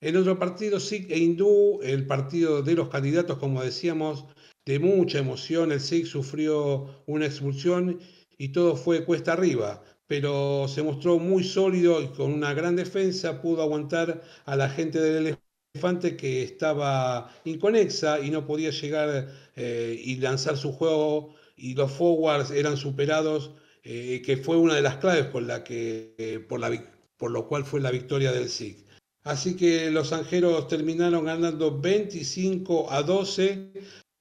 En 0.00 0.16
otro 0.16 0.38
partido, 0.38 0.80
SIC 0.80 1.10
e 1.10 1.18
Hindú, 1.18 1.80
el 1.82 2.06
partido 2.06 2.62
de 2.62 2.74
los 2.74 2.88
candidatos, 2.88 3.38
como 3.38 3.62
decíamos, 3.62 4.24
de 4.64 4.78
mucha 4.78 5.18
emoción, 5.18 5.70
el 5.70 5.80
SIC 5.80 6.06
sufrió 6.06 7.02
una 7.06 7.26
expulsión 7.26 8.00
y 8.38 8.48
todo 8.48 8.76
fue 8.76 9.04
cuesta 9.04 9.32
arriba, 9.32 9.82
pero 10.06 10.66
se 10.68 10.82
mostró 10.82 11.18
muy 11.18 11.44
sólido 11.44 12.02
y 12.02 12.08
con 12.08 12.32
una 12.32 12.54
gran 12.54 12.76
defensa 12.76 13.40
pudo 13.40 13.62
aguantar 13.62 14.22
a 14.44 14.56
la 14.56 14.68
gente 14.68 15.00
del 15.00 15.36
elefante 15.74 16.16
que 16.16 16.42
estaba 16.42 17.32
inconexa 17.44 18.20
y 18.20 18.30
no 18.30 18.46
podía 18.46 18.70
llegar 18.70 19.28
eh, 19.56 20.00
y 20.02 20.16
lanzar 20.16 20.56
su 20.56 20.72
juego 20.72 21.34
y 21.56 21.74
los 21.74 21.92
forwards 21.92 22.50
eran 22.50 22.76
superados, 22.76 23.52
eh, 23.82 24.22
que 24.24 24.36
fue 24.36 24.56
una 24.56 24.74
de 24.74 24.82
las 24.82 24.96
claves 24.98 25.26
por, 25.26 25.42
la 25.42 25.64
que, 25.64 26.14
eh, 26.18 26.38
por, 26.38 26.60
la, 26.60 26.70
por 27.16 27.30
lo 27.30 27.48
cual 27.48 27.64
fue 27.64 27.80
la 27.80 27.90
victoria 27.90 28.32
del 28.32 28.48
SIG. 28.48 28.84
Así 29.24 29.56
que 29.56 29.90
los 29.90 30.12
Anjeros 30.12 30.68
terminaron 30.68 31.24
ganando 31.24 31.80
25 31.80 32.92
a 32.92 33.02
12, 33.02 33.72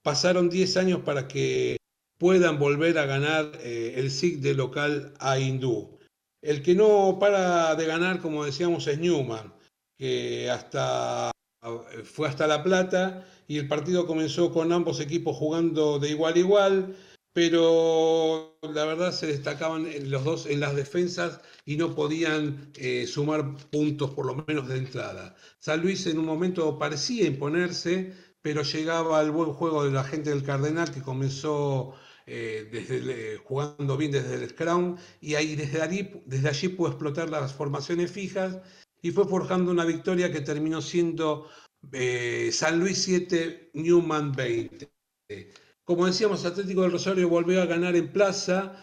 pasaron 0.02 0.50
10 0.50 0.78
años 0.78 1.02
para 1.02 1.28
que 1.28 1.78
puedan 2.18 2.60
volver 2.60 2.98
a 2.98 3.06
ganar 3.06 3.52
eh, 3.62 3.94
el 3.98 4.12
SIG 4.12 4.40
de 4.42 4.54
local 4.54 5.14
a 5.20 5.40
Hindú. 5.40 5.98
El 6.42 6.62
que 6.62 6.76
no 6.76 7.18
para 7.20 7.76
de 7.76 7.86
ganar, 7.86 8.22
como 8.22 8.46
decíamos, 8.46 8.88
es 8.88 9.00
Newman, 9.00 9.54
que 9.98 10.50
hasta 10.50 11.32
fue 12.04 12.28
hasta 12.28 12.46
La 12.46 12.64
Plata 12.64 13.26
y 13.48 13.58
el 13.58 13.68
partido 13.68 14.06
comenzó 14.06 14.52
con 14.52 14.72
ambos 14.72 15.00
equipos 15.00 15.36
jugando 15.36 15.98
de 15.98 16.10
igual 16.10 16.36
a 16.36 16.40
igual 16.40 16.96
pero 17.36 18.58
la 18.62 18.86
verdad 18.86 19.12
se 19.12 19.28
destacaban 19.28 19.86
los 20.10 20.24
dos 20.24 20.46
en 20.46 20.62
las 20.62 20.74
defensas 20.74 21.42
y 21.66 21.76
no 21.76 21.94
podían 21.94 22.72
eh, 22.76 23.06
sumar 23.08 23.58
puntos 23.72 24.12
por 24.12 24.26
lo 24.26 24.46
menos 24.48 24.70
de 24.70 24.78
entrada. 24.78 25.36
San 25.60 25.82
Luis 25.82 26.08
en 26.08 26.18
un 26.18 26.24
momento 26.24 26.80
parecía 26.80 27.28
imponerse, 27.28 28.14
pero 28.46 28.62
llegaba 28.62 29.20
al 29.20 29.32
buen 29.32 29.54
juego 29.54 29.84
de 29.84 29.92
la 29.92 30.04
gente 30.04 30.30
del 30.30 30.44
Cardenal 30.44 30.92
que 30.92 31.02
comenzó 31.02 31.96
eh, 32.28 32.70
eh, 32.72 33.40
jugando 33.44 33.98
bien 33.98 34.12
desde 34.12 34.36
el 34.36 34.48
scrum 34.48 34.98
y 35.20 35.34
ahí 35.34 35.56
desde 35.56 35.82
allí, 35.82 36.12
desde 36.28 36.50
allí 36.50 36.68
pudo 36.68 36.90
explotar 36.90 37.28
las 37.32 37.56
formaciones 37.56 38.12
fijas 38.12 38.60
y 39.02 39.10
fue 39.10 39.28
forjando 39.28 39.72
una 39.72 39.84
victoria 39.84 40.32
que 40.32 40.42
terminó 40.42 40.80
siendo 40.84 41.50
eh, 41.92 42.52
San 42.52 42.80
Luis 42.80 43.02
7, 43.02 43.72
Newman 43.74 44.32
20. 44.34 44.92
Como 45.84 46.06
decíamos, 46.06 46.46
Atlético 46.46 46.84
del 46.84 46.92
Rosario 46.92 47.28
volvió 47.28 47.64
a 47.64 47.66
ganar 47.66 47.96
en 47.96 48.12
plaza. 48.12 48.80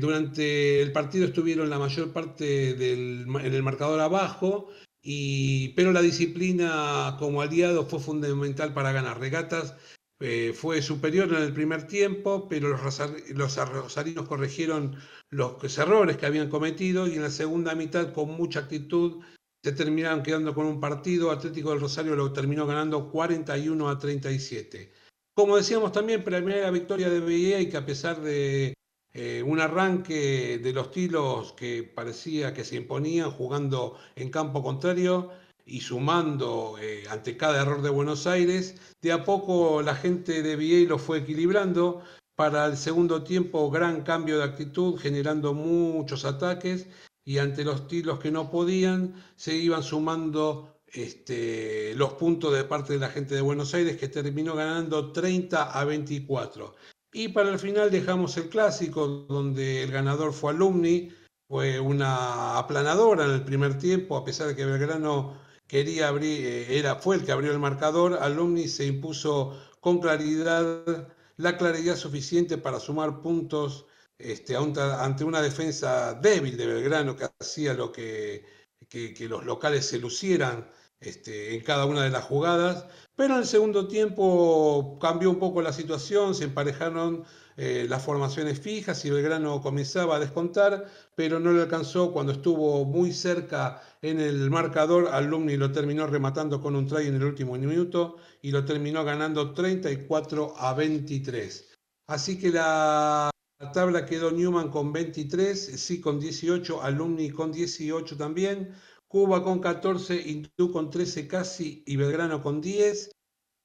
Durante 0.00 0.80
el 0.80 0.90
partido 0.90 1.26
estuvieron 1.26 1.68
la 1.68 1.78
mayor 1.78 2.12
parte 2.12 2.74
del, 2.74 3.26
en 3.28 3.54
el 3.54 3.62
marcador 3.62 4.00
abajo, 4.00 4.70
y, 5.08 5.68
pero 5.76 5.92
la 5.92 6.02
disciplina 6.02 7.14
como 7.20 7.40
aliado 7.40 7.86
fue 7.86 8.00
fundamental 8.00 8.74
para 8.74 8.90
ganar. 8.90 9.20
Regatas 9.20 9.76
eh, 10.18 10.52
fue 10.52 10.82
superior 10.82 11.28
en 11.28 11.42
el 11.42 11.52
primer 11.52 11.86
tiempo, 11.86 12.48
pero 12.48 12.70
los, 12.70 12.80
rosar, 12.80 13.10
los 13.28 13.56
rosarinos 13.56 14.26
corrigieron 14.26 14.96
los 15.30 15.78
errores 15.78 16.16
que 16.16 16.26
habían 16.26 16.50
cometido 16.50 17.06
y 17.06 17.14
en 17.14 17.22
la 17.22 17.30
segunda 17.30 17.76
mitad 17.76 18.12
con 18.12 18.30
mucha 18.30 18.60
actitud 18.60 19.22
se 19.62 19.72
terminaron 19.72 20.24
quedando 20.24 20.52
con 20.56 20.66
un 20.66 20.80
partido. 20.80 21.30
Atlético 21.30 21.70
del 21.70 21.80
Rosario 21.80 22.16
lo 22.16 22.32
terminó 22.32 22.66
ganando 22.66 23.08
41 23.08 23.88
a 23.88 23.98
37. 24.00 24.92
Como 25.36 25.56
decíamos 25.56 25.92
también, 25.92 26.24
primera 26.24 26.68
victoria 26.72 27.08
de 27.10 27.60
y 27.60 27.68
que 27.68 27.76
a 27.76 27.86
pesar 27.86 28.20
de 28.20 28.74
eh, 29.18 29.42
un 29.42 29.60
arranque 29.60 30.58
de 30.58 30.72
los 30.74 30.90
tiros 30.90 31.54
que 31.54 31.82
parecía 31.82 32.52
que 32.52 32.64
se 32.64 32.76
imponían 32.76 33.30
jugando 33.30 33.98
en 34.14 34.28
campo 34.28 34.62
contrario 34.62 35.30
y 35.64 35.80
sumando 35.80 36.76
eh, 36.78 37.04
ante 37.08 37.34
cada 37.38 37.62
error 37.62 37.80
de 37.80 37.88
Buenos 37.88 38.26
Aires, 38.26 38.74
de 39.00 39.12
a 39.12 39.24
poco 39.24 39.80
la 39.80 39.94
gente 39.94 40.42
de 40.42 40.54
BIA 40.56 40.86
lo 40.86 40.98
fue 40.98 41.20
equilibrando. 41.20 42.02
Para 42.34 42.66
el 42.66 42.76
segundo 42.76 43.22
tiempo, 43.22 43.70
gran 43.70 44.02
cambio 44.02 44.36
de 44.36 44.44
actitud, 44.44 44.98
generando 44.98 45.54
muchos 45.54 46.26
ataques 46.26 46.86
y 47.24 47.38
ante 47.38 47.64
los 47.64 47.88
tiros 47.88 48.20
que 48.20 48.30
no 48.30 48.50
podían, 48.50 49.14
se 49.34 49.56
iban 49.56 49.82
sumando 49.82 50.76
este, 50.88 51.94
los 51.94 52.12
puntos 52.12 52.52
de 52.52 52.64
parte 52.64 52.92
de 52.92 52.98
la 52.98 53.08
gente 53.08 53.34
de 53.34 53.40
Buenos 53.40 53.72
Aires 53.72 53.96
que 53.96 54.08
terminó 54.08 54.54
ganando 54.54 55.10
30 55.10 55.72
a 55.72 55.84
24. 55.86 56.74
Y 57.18 57.28
para 57.28 57.48
el 57.48 57.58
final 57.58 57.90
dejamos 57.90 58.36
el 58.36 58.50
clásico 58.50 59.06
donde 59.08 59.82
el 59.82 59.90
ganador 59.90 60.34
fue 60.34 60.52
Alumni, 60.52 61.10
fue 61.48 61.80
una 61.80 62.58
aplanadora 62.58 63.24
en 63.24 63.30
el 63.30 63.42
primer 63.42 63.78
tiempo, 63.78 64.18
a 64.18 64.24
pesar 64.26 64.48
de 64.48 64.54
que 64.54 64.66
Belgrano 64.66 65.40
quería 65.66 66.08
abrir, 66.08 66.44
eh, 66.44 66.78
era, 66.78 66.96
fue 66.96 67.16
el 67.16 67.24
que 67.24 67.32
abrió 67.32 67.52
el 67.52 67.58
marcador, 67.58 68.18
Alumni 68.20 68.68
se 68.68 68.84
impuso 68.84 69.58
con 69.80 69.98
claridad, 69.98 71.08
la 71.38 71.56
claridad 71.56 71.96
suficiente 71.96 72.58
para 72.58 72.78
sumar 72.78 73.22
puntos 73.22 73.86
este, 74.18 74.54
ante 74.54 75.24
una 75.24 75.40
defensa 75.40 76.12
débil 76.12 76.58
de 76.58 76.66
Belgrano 76.66 77.16
que 77.16 77.30
hacía 77.40 77.72
lo 77.72 77.92
que, 77.92 78.44
que, 78.90 79.14
que 79.14 79.26
los 79.26 79.42
locales 79.42 79.86
se 79.86 79.98
lucieran 79.98 80.68
este, 81.00 81.54
en 81.54 81.60
cada 81.62 81.86
una 81.86 82.02
de 82.02 82.10
las 82.10 82.24
jugadas, 82.24 82.86
pero 83.14 83.34
en 83.34 83.40
el 83.40 83.46
segundo 83.46 83.88
tiempo 83.88 84.98
cambió 85.00 85.30
un 85.30 85.38
poco 85.38 85.62
la 85.62 85.72
situación, 85.72 86.34
se 86.34 86.44
emparejaron 86.44 87.24
eh, 87.56 87.86
las 87.88 88.02
formaciones 88.02 88.60
fijas 88.60 89.04
y 89.04 89.10
Belgrano 89.10 89.60
comenzaba 89.62 90.16
a 90.16 90.20
descontar, 90.20 90.86
pero 91.14 91.40
no 91.40 91.52
le 91.52 91.62
alcanzó 91.62 92.12
cuando 92.12 92.32
estuvo 92.32 92.84
muy 92.84 93.12
cerca 93.12 93.82
en 94.02 94.20
el 94.20 94.50
marcador, 94.50 95.08
Alumni 95.08 95.56
lo 95.56 95.72
terminó 95.72 96.06
rematando 96.06 96.60
con 96.60 96.76
un 96.76 96.86
try 96.86 97.06
en 97.06 97.16
el 97.16 97.24
último 97.24 97.54
minuto 97.54 98.16
y 98.42 98.50
lo 98.50 98.64
terminó 98.64 99.04
ganando 99.04 99.54
34 99.54 100.54
a 100.58 100.74
23. 100.74 101.72
Así 102.08 102.38
que 102.38 102.50
la 102.50 103.30
la 103.58 103.72
tabla 103.72 104.04
quedó 104.04 104.30
Newman 104.32 104.68
con 104.68 104.92
23, 104.92 105.80
sí 105.80 105.98
con 105.98 106.20
18, 106.20 106.82
Alumni 106.82 107.30
con 107.30 107.52
18 107.52 108.14
también, 108.18 108.74
Cuba 109.08 109.42
con 109.42 109.60
14, 109.60 110.20
Hindú 110.20 110.72
con 110.72 110.90
13 110.90 111.28
casi 111.28 111.84
y 111.86 111.96
Belgrano 111.96 112.42
con 112.42 112.60
10, 112.60 113.10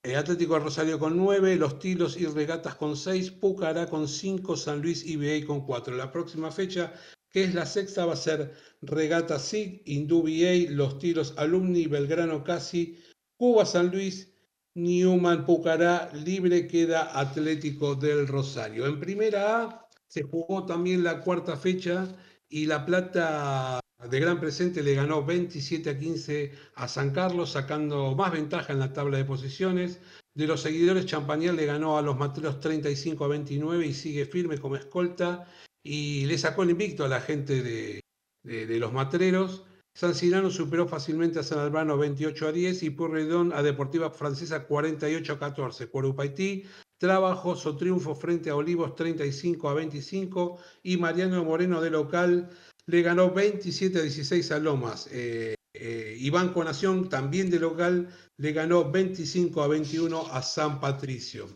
eh, 0.04 0.16
Atlético 0.16 0.54
de 0.54 0.60
Rosario 0.62 1.00
con 1.00 1.18
9, 1.18 1.56
Los 1.56 1.80
Tilos 1.80 2.16
y 2.16 2.26
Regatas 2.26 2.76
con 2.76 2.96
6, 2.96 3.32
Pucará 3.32 3.88
con 3.88 4.08
5, 4.08 4.56
San 4.56 4.82
Luis 4.82 5.06
y 5.06 5.16
BA 5.16 5.46
con 5.46 5.66
4. 5.66 5.96
La 5.96 6.12
próxima 6.12 6.52
fecha, 6.52 6.94
que 7.30 7.44
es 7.44 7.56
la 7.56 7.66
sexta, 7.66 8.06
va 8.06 8.14
a 8.14 8.18
ser 8.18 8.54
Regata 8.82 9.40
SIG, 9.40 9.82
Hindú 9.86 10.24
BA, 10.24 10.72
Los 10.72 11.00
Tilos 11.00 11.34
Alumni, 11.38 11.88
Belgrano 11.88 12.44
casi, 12.44 13.00
Cuba 13.36 13.66
San 13.66 13.90
Luis, 13.90 14.32
Newman 14.76 15.46
Pucará, 15.46 16.12
libre 16.14 16.68
queda 16.68 17.20
Atlético 17.20 17.96
del 17.96 18.28
Rosario. 18.28 18.86
En 18.86 19.00
primera 19.00 19.64
A 19.64 19.88
se 20.08 20.24
jugó 20.24 20.66
también 20.66 21.04
la 21.04 21.22
cuarta 21.22 21.58
fecha 21.58 22.08
y 22.48 22.66
La 22.66 22.86
Plata 22.86 23.80
de 24.10 24.20
gran 24.20 24.40
presente 24.40 24.82
le 24.82 24.96
ganó 24.96 25.24
27 25.24 25.90
a 25.90 25.98
15 25.98 26.52
a 26.76 26.88
San 26.88 27.12
Carlos, 27.12 27.52
sacando 27.52 28.16
más 28.16 28.32
ventaja 28.32 28.74
en 28.74 28.80
la 28.80 28.94
tabla 28.94 29.18
de 29.18 29.26
posiciones. 29.26 30.00
De 30.34 30.48
los 30.48 30.62
seguidores, 30.62 31.06
Champañal 31.06 31.56
le 31.56 31.66
ganó 31.66 31.98
a 31.98 32.02
los 32.02 32.18
materos 32.18 32.60
35 32.60 33.26
a 33.26 33.28
29 33.28 33.86
y 33.86 33.94
sigue 33.94 34.26
firme 34.26 34.58
como 34.58 34.76
escolta 34.76 35.46
y 35.84 36.26
le 36.26 36.38
sacó 36.38 36.64
el 36.64 36.72
invicto 36.72 37.04
a 37.04 37.10
la 37.10 37.22
gente 37.22 37.62
de, 37.62 38.02
de, 38.44 38.80
los 38.80 38.94
matreros. 38.94 39.66
San 39.94 40.16
Cirano 40.16 40.50
superó 40.50 40.88
fácilmente 40.88 41.40
a 41.40 41.44
San 41.44 41.60
Albano 41.60 41.98
28 41.98 42.48
a 42.48 42.52
10 42.52 42.84
y 42.84 42.90
Purredón 42.92 43.52
a 43.54 43.62
Deportiva 43.62 44.10
Francesa 44.10 44.66
48 44.66 45.34
a 45.34 45.40
14. 45.40 45.88
Cuarupaití 45.88 46.64
trabajó 46.98 47.56
su 47.56 47.76
triunfo 47.76 48.16
frente 48.16 48.50
a 48.52 48.56
Olivos 48.56 48.96
35 48.96 49.70
a 49.70 49.74
25 49.74 50.60
y 50.84 50.98
Mariano 50.98 51.44
Moreno 51.44 51.82
de 51.82 51.90
local 51.90 52.50
le 52.88 53.02
ganó 53.02 53.32
27 53.32 54.00
a 54.00 54.02
16 54.02 54.52
a 54.52 54.60
Lomas. 54.60 55.08
Eh, 55.12 55.56
eh, 55.74 56.16
y 56.18 56.30
Banco 56.30 56.64
Nación, 56.64 57.10
también 57.10 57.50
de 57.50 57.60
local, 57.60 58.10
le 58.38 58.52
ganó 58.52 58.92
25 58.92 59.62
a 59.62 59.68
21 59.68 60.28
a 60.28 60.42
San 60.42 60.80
Patricio. 60.80 61.48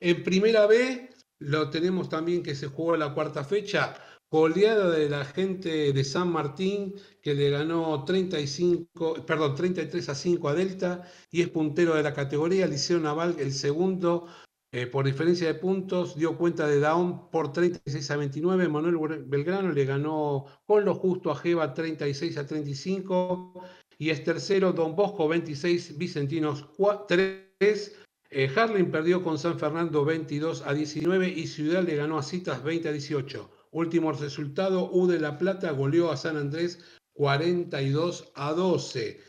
En 0.00 0.22
primera 0.22 0.66
B 0.66 1.10
lo 1.40 1.70
tenemos 1.70 2.08
también 2.08 2.42
que 2.42 2.54
se 2.54 2.68
jugó 2.68 2.96
la 2.96 3.14
cuarta 3.14 3.44
fecha. 3.44 3.94
Goleada 4.30 4.90
de 4.90 5.08
la 5.08 5.24
gente 5.24 5.92
de 5.92 6.04
San 6.04 6.30
Martín 6.30 6.94
que 7.22 7.32
le 7.34 7.48
ganó 7.48 8.04
35, 8.04 9.24
perdón, 9.24 9.54
33 9.54 10.08
a 10.10 10.14
5 10.14 10.48
a 10.48 10.54
Delta 10.54 11.02
y 11.30 11.40
es 11.40 11.48
puntero 11.48 11.94
de 11.94 12.02
la 12.02 12.12
categoría. 12.12 12.66
Liceo 12.66 13.00
Naval, 13.00 13.36
el 13.38 13.52
segundo, 13.52 14.26
eh, 14.70 14.86
por 14.86 15.06
diferencia 15.06 15.46
de 15.46 15.54
puntos, 15.54 16.14
dio 16.14 16.36
cuenta 16.36 16.66
de 16.66 16.78
Daón 16.78 17.30
por 17.30 17.52
36 17.52 18.10
a 18.10 18.16
29. 18.16 18.68
Manuel 18.68 19.24
Belgrano 19.24 19.72
le 19.72 19.84
ganó 19.86 20.44
con 20.66 20.84
lo 20.84 20.94
justo 20.94 21.30
a 21.30 21.36
Jeva 21.36 21.72
36 21.72 22.36
a 22.36 22.46
35. 22.46 23.64
Y 23.96 24.10
es 24.10 24.22
tercero, 24.24 24.72
Don 24.72 24.94
Bosco 24.94 25.26
26, 25.26 25.96
Vicentinos 25.96 26.66
3. 27.08 27.96
Eh, 28.30 28.52
perdió 28.92 29.22
con 29.24 29.38
San 29.38 29.58
Fernando 29.58 30.04
22 30.04 30.62
a 30.66 30.74
19 30.74 31.28
y 31.28 31.46
Ciudad 31.46 31.82
le 31.82 31.96
ganó 31.96 32.18
a 32.18 32.22
Citas 32.22 32.62
20 32.62 32.90
a 32.90 32.92
18. 32.92 33.50
Último 33.70 34.12
resultado, 34.12 34.90
U 34.92 35.06
de 35.06 35.18
La 35.18 35.38
Plata 35.38 35.70
goleó 35.70 36.12
a 36.12 36.16
San 36.18 36.36
Andrés 36.36 36.78
42 37.14 38.32
a 38.34 38.52
12. 38.52 39.20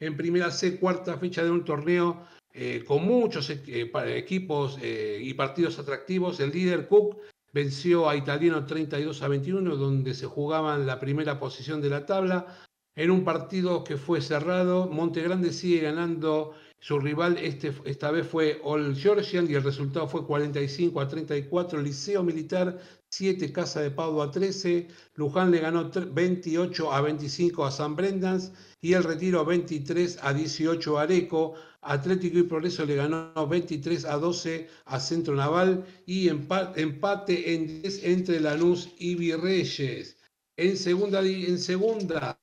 En 0.00 0.16
primera 0.16 0.50
C, 0.50 0.78
cuarta 0.78 1.16
fecha 1.18 1.44
de 1.44 1.50
un 1.50 1.64
torneo 1.64 2.26
eh, 2.58 2.84
con 2.86 3.04
muchos 3.04 3.50
eh, 3.50 3.90
equipos 4.16 4.78
eh, 4.80 5.18
y 5.20 5.34
partidos 5.34 5.78
atractivos. 5.78 6.40
El 6.40 6.52
líder 6.52 6.88
Cook 6.88 7.18
venció 7.52 8.08
a 8.08 8.16
Italiano 8.16 8.64
32 8.64 9.20
a 9.20 9.28
21, 9.28 9.76
donde 9.76 10.14
se 10.14 10.24
jugaban 10.24 10.86
la 10.86 10.98
primera 10.98 11.38
posición 11.38 11.82
de 11.82 11.90
la 11.90 12.06
tabla. 12.06 12.46
En 12.94 13.10
un 13.10 13.24
partido 13.24 13.84
que 13.84 13.98
fue 13.98 14.22
cerrado, 14.22 14.88
Monte 14.88 15.20
Grande 15.20 15.52
sigue 15.52 15.82
ganando 15.82 16.54
su 16.78 17.00
rival 17.00 17.38
este, 17.38 17.72
esta 17.84 18.10
vez 18.10 18.26
fue 18.26 18.60
All 18.62 18.94
Georgian 18.94 19.50
y 19.50 19.54
el 19.54 19.62
resultado 19.62 20.06
fue 20.06 20.26
45 20.26 21.00
a 21.00 21.08
34. 21.08 21.80
Liceo 21.80 22.22
Militar 22.22 22.78
7, 23.08 23.50
Casa 23.52 23.80
de 23.80 23.90
Pau 23.90 24.20
a 24.20 24.30
13. 24.30 24.86
Luján 25.14 25.50
le 25.50 25.60
ganó 25.60 25.90
28 25.90 26.92
a 26.92 27.00
25 27.00 27.64
a 27.64 27.70
San 27.70 27.96
Brendans 27.96 28.52
y 28.80 28.92
el 28.92 29.04
Retiro 29.04 29.44
23 29.44 30.18
a 30.22 30.32
18 30.32 30.98
a 30.98 31.02
Areco. 31.02 31.54
Atlético 31.80 32.38
y 32.38 32.42
Progreso 32.42 32.84
le 32.84 32.96
ganó 32.96 33.46
23 33.48 34.04
a 34.04 34.16
12 34.16 34.68
a 34.86 35.00
Centro 35.00 35.34
Naval 35.34 35.86
y 36.04 36.28
empate 36.28 37.54
en 37.54 37.82
10 37.82 38.04
entre 38.04 38.40
Lanús 38.40 38.90
y 38.98 39.14
Virreyes. 39.14 40.16
En 40.56 40.76
segunda, 40.76 41.20
en 41.20 41.58
segunda 41.58 42.40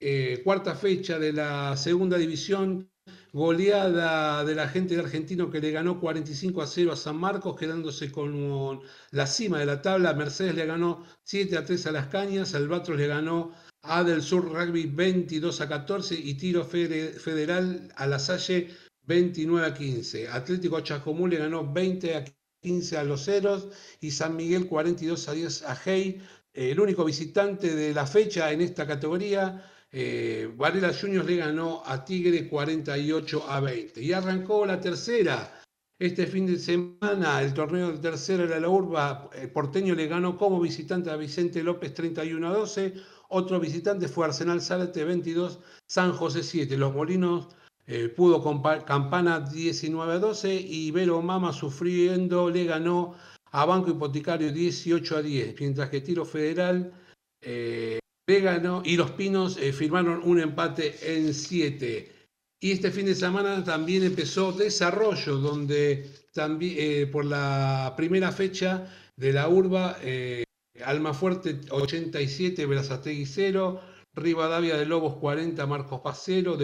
eh, 0.00 0.40
cuarta 0.42 0.74
fecha 0.74 1.18
de 1.18 1.32
la 1.32 1.76
segunda 1.76 2.16
división, 2.16 2.90
goleada 3.34 4.44
de 4.44 4.54
la 4.54 4.68
gente 4.68 4.94
de 4.94 5.00
Argentino 5.00 5.50
que 5.50 5.60
le 5.60 5.72
ganó 5.72 5.98
45 5.98 6.62
a 6.62 6.68
0 6.68 6.92
a 6.92 6.96
San 6.96 7.16
Marcos, 7.16 7.56
quedándose 7.56 8.12
con 8.12 8.80
la 9.10 9.26
cima 9.26 9.58
de 9.58 9.66
la 9.66 9.82
tabla. 9.82 10.14
Mercedes 10.14 10.54
le 10.54 10.64
ganó 10.66 11.04
7 11.24 11.58
a 11.58 11.64
3 11.64 11.86
a 11.88 11.92
Las 11.92 12.06
Cañas, 12.06 12.54
Albatros 12.54 12.96
le 12.96 13.08
ganó 13.08 13.52
a 13.82 14.04
Del 14.04 14.22
Sur 14.22 14.52
Rugby 14.52 14.86
22 14.86 15.60
a 15.60 15.68
14 15.68 16.14
y 16.14 16.34
Tiro 16.34 16.64
Federal 16.64 17.92
a 17.96 18.06
La 18.06 18.20
Salle 18.20 18.68
29 19.02 19.66
a 19.66 19.74
15. 19.74 20.28
Atlético 20.28 20.80
Chacomú 20.80 21.26
le 21.26 21.38
ganó 21.38 21.72
20 21.72 22.14
a 22.14 22.24
15 22.62 22.98
a 22.98 23.02
Los 23.02 23.24
Ceros 23.24 23.66
y 24.00 24.12
San 24.12 24.36
Miguel 24.36 24.68
42 24.68 25.28
a 25.28 25.32
10 25.32 25.62
a 25.64 25.76
Hey. 25.84 26.22
El 26.52 26.78
único 26.78 27.04
visitante 27.04 27.74
de 27.74 27.92
la 27.92 28.06
fecha 28.06 28.52
en 28.52 28.60
esta 28.60 28.86
categoría 28.86 29.73
eh, 29.96 30.52
Varela 30.56 30.92
Juniors 30.92 31.24
le 31.24 31.36
ganó 31.36 31.80
a 31.86 32.04
Tigre 32.04 32.48
48 32.48 33.48
a 33.48 33.60
20. 33.60 34.02
Y 34.02 34.12
arrancó 34.12 34.66
la 34.66 34.80
tercera. 34.80 35.62
Este 36.00 36.26
fin 36.26 36.46
de 36.46 36.58
semana, 36.58 37.40
el 37.40 37.54
torneo 37.54 37.92
de 37.92 37.98
tercera 37.98 38.44
de 38.44 38.60
la 38.60 38.68
urba, 38.68 39.30
el 39.32 39.52
porteño 39.52 39.94
le 39.94 40.08
ganó 40.08 40.36
como 40.36 40.60
visitante 40.60 41.10
a 41.10 41.16
Vicente 41.16 41.62
López 41.62 41.94
31 41.94 42.48
a 42.48 42.52
12. 42.52 42.94
Otro 43.28 43.60
visitante 43.60 44.08
fue 44.08 44.26
Arsenal 44.26 44.60
Zárate 44.60 45.04
22, 45.04 45.60
San 45.86 46.12
José 46.12 46.42
7. 46.42 46.76
Los 46.76 46.92
Molinos 46.92 47.46
eh, 47.86 48.08
pudo 48.08 48.42
Campana 48.84 49.38
19 49.38 50.12
a 50.12 50.18
12 50.18 50.54
y 50.54 50.90
Vero 50.90 51.22
Mama 51.22 51.52
sufriendo 51.52 52.50
le 52.50 52.64
ganó 52.64 53.14
a 53.52 53.64
Banco 53.64 53.92
Hipotecario 53.92 54.52
18 54.52 55.16
a 55.18 55.22
10, 55.22 55.60
mientras 55.60 55.88
que 55.88 56.00
Tiro 56.00 56.24
Federal 56.24 56.92
eh, 57.40 58.00
Vegano 58.26 58.82
y 58.84 58.96
Los 58.96 59.10
Pinos 59.12 59.58
eh, 59.58 59.72
firmaron 59.72 60.22
un 60.24 60.40
empate 60.40 60.94
en 61.02 61.34
7. 61.34 62.12
Y 62.60 62.72
este 62.72 62.90
fin 62.90 63.04
de 63.04 63.14
semana 63.14 63.62
también 63.62 64.02
empezó 64.02 64.52
desarrollo, 64.52 65.36
donde 65.36 66.08
también 66.32 66.74
eh, 66.78 67.06
por 67.06 67.26
la 67.26 67.92
primera 67.96 68.32
fecha 68.32 68.90
de 69.16 69.32
la 69.32 69.48
urba, 69.48 69.98
eh, 70.02 70.44
Almafuerte 70.82 71.60
87, 71.70 72.66
Berazategui 72.66 73.26
0, 73.26 73.80
Rivadavia 74.14 74.76
de 74.76 74.86
Lobos 74.86 75.16
40, 75.16 75.66
Marcos 75.66 76.00
Paz 76.00 76.22
0, 76.24 76.56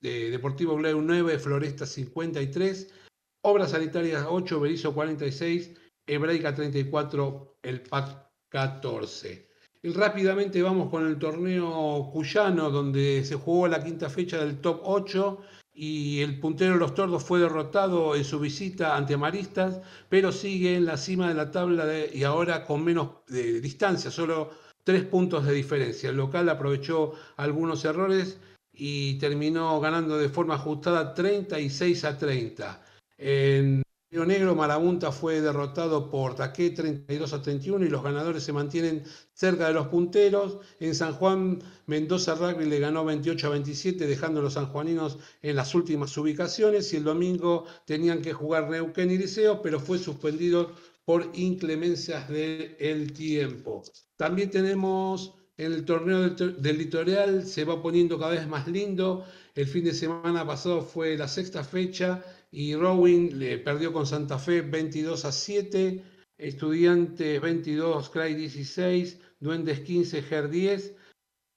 Deportivo 0.00 0.76
Gleu 0.76 1.02
9, 1.02 1.38
Floresta 1.38 1.84
53, 1.84 2.94
Obras 3.42 3.72
Sanitarias 3.72 4.24
8, 4.28 4.60
Berizo 4.60 4.94
46, 4.94 5.72
Hebraica 6.06 6.54
34, 6.54 7.58
El 7.62 7.82
PAC 7.82 8.30
14. 8.48 9.49
Y 9.82 9.90
rápidamente 9.92 10.62
vamos 10.62 10.90
con 10.90 11.06
el 11.06 11.18
torneo 11.18 12.10
cuyano, 12.12 12.70
donde 12.70 13.24
se 13.24 13.36
jugó 13.36 13.66
la 13.66 13.82
quinta 13.82 14.10
fecha 14.10 14.38
del 14.38 14.60
top 14.60 14.80
8 14.84 15.40
y 15.72 16.20
el 16.20 16.38
puntero 16.38 16.74
de 16.74 16.78
los 16.78 16.94
tordos 16.94 17.24
fue 17.24 17.40
derrotado 17.40 18.14
en 18.14 18.24
su 18.24 18.38
visita 18.38 18.94
ante 18.94 19.16
Maristas, 19.16 19.80
pero 20.10 20.32
sigue 20.32 20.76
en 20.76 20.84
la 20.84 20.98
cima 20.98 21.28
de 21.28 21.34
la 21.34 21.50
tabla 21.50 21.86
y 22.12 22.24
ahora 22.24 22.66
con 22.66 22.84
menos 22.84 23.08
de 23.28 23.62
distancia, 23.62 24.10
solo 24.10 24.50
tres 24.84 25.04
puntos 25.04 25.46
de 25.46 25.54
diferencia. 25.54 26.10
El 26.10 26.16
local 26.16 26.50
aprovechó 26.50 27.14
algunos 27.38 27.82
errores 27.86 28.38
y 28.74 29.18
terminó 29.18 29.80
ganando 29.80 30.18
de 30.18 30.28
forma 30.28 30.56
ajustada 30.56 31.14
36 31.14 32.04
a 32.04 32.18
30. 32.18 32.82
En 33.16 33.82
Río 34.12 34.26
Negro, 34.26 34.56
Marabunta 34.56 35.12
fue 35.12 35.40
derrotado 35.40 36.10
por 36.10 36.34
Taqué 36.34 36.70
32 36.70 37.32
a 37.32 37.42
31 37.42 37.86
y 37.86 37.88
los 37.88 38.02
ganadores 38.02 38.42
se 38.42 38.52
mantienen 38.52 39.04
cerca 39.34 39.68
de 39.68 39.74
los 39.74 39.86
punteros. 39.86 40.58
En 40.80 40.96
San 40.96 41.12
Juan, 41.12 41.62
Mendoza 41.86 42.34
Rugby 42.34 42.64
le 42.64 42.80
ganó 42.80 43.04
28 43.04 43.46
a 43.46 43.50
27, 43.50 44.08
dejando 44.08 44.40
a 44.40 44.42
los 44.42 44.54
sanjuaninos 44.54 45.18
en 45.42 45.54
las 45.54 45.76
últimas 45.76 46.16
ubicaciones. 46.16 46.92
Y 46.92 46.96
el 46.96 47.04
domingo 47.04 47.66
tenían 47.84 48.20
que 48.20 48.32
jugar 48.32 48.68
Neuquén 48.68 49.12
y 49.12 49.18
Liceo, 49.18 49.62
pero 49.62 49.78
fue 49.78 49.96
suspendido 49.98 50.72
por 51.04 51.30
inclemencias 51.34 52.28
del 52.28 53.12
tiempo. 53.12 53.84
También 54.16 54.50
tenemos 54.50 55.34
en 55.56 55.72
el 55.72 55.84
torneo 55.84 56.30
del, 56.30 56.60
del 56.60 56.78
litoral, 56.78 57.46
se 57.46 57.64
va 57.64 57.80
poniendo 57.80 58.18
cada 58.18 58.32
vez 58.32 58.48
más 58.48 58.66
lindo. 58.66 59.24
El 59.54 59.68
fin 59.68 59.84
de 59.84 59.94
semana 59.94 60.44
pasado 60.44 60.82
fue 60.82 61.16
la 61.16 61.28
sexta 61.28 61.62
fecha 61.62 62.24
y 62.50 62.74
Rowing 62.74 63.38
le 63.38 63.58
perdió 63.58 63.92
con 63.92 64.06
Santa 64.06 64.38
Fe 64.38 64.62
22 64.62 65.24
a 65.24 65.32
7, 65.32 66.02
Estudiantes 66.36 67.40
22, 67.40 68.10
Cray 68.10 68.34
16, 68.34 69.18
Duendes 69.38 69.80
15, 69.80 70.22
GER 70.22 70.48
10, 70.48 70.96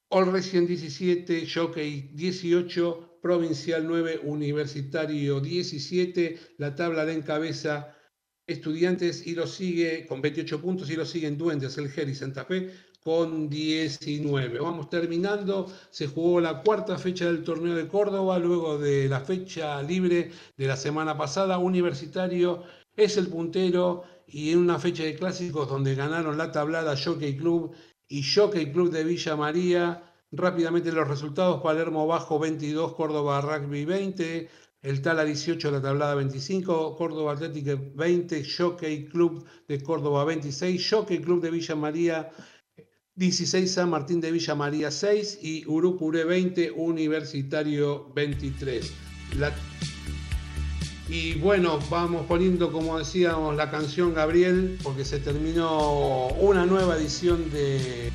All 0.09 0.31
17, 0.31 1.47
Jockey 1.51 2.11
18, 2.13 3.19
Provincial 3.21 3.87
9, 3.87 4.19
Universitario 4.23 5.39
17, 5.39 6.39
la 6.57 6.75
tabla 6.75 7.05
de 7.05 7.13
encabeza 7.13 7.97
Estudiantes 8.45 9.25
y 9.25 9.35
lo 9.35 9.47
sigue 9.47 10.05
con 10.05 10.21
28 10.21 10.61
puntos 10.61 10.89
y 10.89 10.95
lo 10.95 11.05
siguen 11.05 11.37
Duendes, 11.37 11.77
el 11.77 11.89
GER 11.89 12.09
y 12.09 12.15
Santa 12.15 12.45
Fe 12.45 12.71
con 13.03 13.49
19. 13.49 14.59
Vamos 14.59 14.89
terminando, 14.89 15.71
se 15.89 16.07
jugó 16.07 16.39
la 16.39 16.61
cuarta 16.61 16.97
fecha 16.97 17.25
del 17.25 17.43
torneo 17.43 17.75
de 17.75 17.87
Córdoba, 17.87 18.39
luego 18.39 18.77
de 18.77 19.09
la 19.09 19.19
fecha 19.19 19.81
libre 19.81 20.31
de 20.57 20.67
la 20.67 20.77
semana 20.77 21.17
pasada, 21.17 21.57
Universitario 21.57 22.63
es 22.95 23.17
el 23.17 23.27
puntero 23.27 24.03
y 24.27 24.51
en 24.51 24.59
una 24.59 24.79
fecha 24.79 25.03
de 25.03 25.15
clásicos 25.15 25.67
donde 25.67 25.95
ganaron 25.95 26.37
la 26.37 26.51
tablada 26.51 26.95
Jockey 26.97 27.35
Club 27.35 27.75
y 28.07 28.23
Jockey 28.23 28.71
Club 28.71 28.91
de 28.91 29.03
Villa 29.03 29.35
María. 29.35 30.03
Rápidamente 30.31 30.91
los 30.91 31.07
resultados, 31.07 31.61
Palermo 31.61 32.07
bajo 32.07 32.39
22, 32.39 32.93
Córdoba 32.95 33.41
Rugby 33.41 33.85
20, 33.85 34.49
el 34.81 35.01
Tala 35.01 35.23
18, 35.23 35.71
la 35.71 35.81
tablada 35.81 36.15
25, 36.15 36.95
Córdoba 36.95 37.33
Atlético 37.33 37.79
20, 37.95 38.43
Jockey 38.57 39.05
Club 39.05 39.45
de 39.67 39.81
Córdoba 39.83 40.25
26, 40.25 40.89
Jockey 40.89 41.19
Club 41.19 41.41
de 41.41 41.51
Villa 41.51 41.75
María 41.75 42.31
16 43.15 43.71
San 43.71 43.91
Martín 43.91 44.21
de 44.21 44.31
Villa 44.31 44.55
María 44.55 44.89
6 44.89 45.39
y 45.43 45.67
Urucuré 45.67 46.23
20, 46.23 46.71
Universitario 46.71 48.11
23. 48.15 48.91
Y 51.09 51.35
bueno, 51.35 51.77
vamos 51.91 52.25
poniendo, 52.25 52.71
como 52.71 52.97
decíamos, 52.97 53.55
la 53.55 53.69
canción 53.69 54.15
Gabriel, 54.15 54.79
porque 54.81 55.05
se 55.05 55.19
terminó 55.19 56.29
una 56.39 56.65
nueva 56.65 56.97
edición 56.97 57.51
de, 57.51 58.11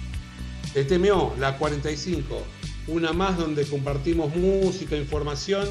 de 0.74 0.84
TMO, 0.84 1.32
la 1.38 1.56
45. 1.58 2.42
Una 2.88 3.12
más 3.12 3.38
donde 3.38 3.66
compartimos 3.66 4.34
música, 4.34 4.96
información 4.96 5.68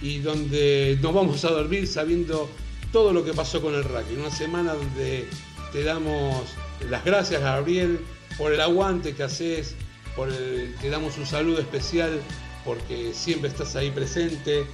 y 0.00 0.18
donde 0.20 0.96
nos 1.02 1.12
vamos 1.12 1.44
a 1.44 1.50
dormir 1.50 1.88
sabiendo 1.88 2.48
todo 2.92 3.12
lo 3.12 3.24
que 3.24 3.32
pasó 3.32 3.60
con 3.60 3.74
el 3.74 3.82
rugby. 3.82 4.14
Una 4.16 4.30
semana 4.30 4.74
donde 4.74 5.26
te 5.72 5.82
damos 5.82 6.44
las 6.88 7.04
gracias, 7.04 7.40
Gabriel, 7.40 7.98
por 8.40 8.54
el 8.54 8.60
aguante 8.62 9.14
que 9.14 9.22
haces, 9.22 9.74
por 10.16 10.30
el, 10.30 10.74
te 10.80 10.88
damos 10.88 11.18
un 11.18 11.26
saludo 11.26 11.60
especial 11.60 12.18
porque 12.64 13.12
siempre 13.12 13.50
estás 13.50 13.76
ahí 13.76 13.90
presente. 13.90 14.64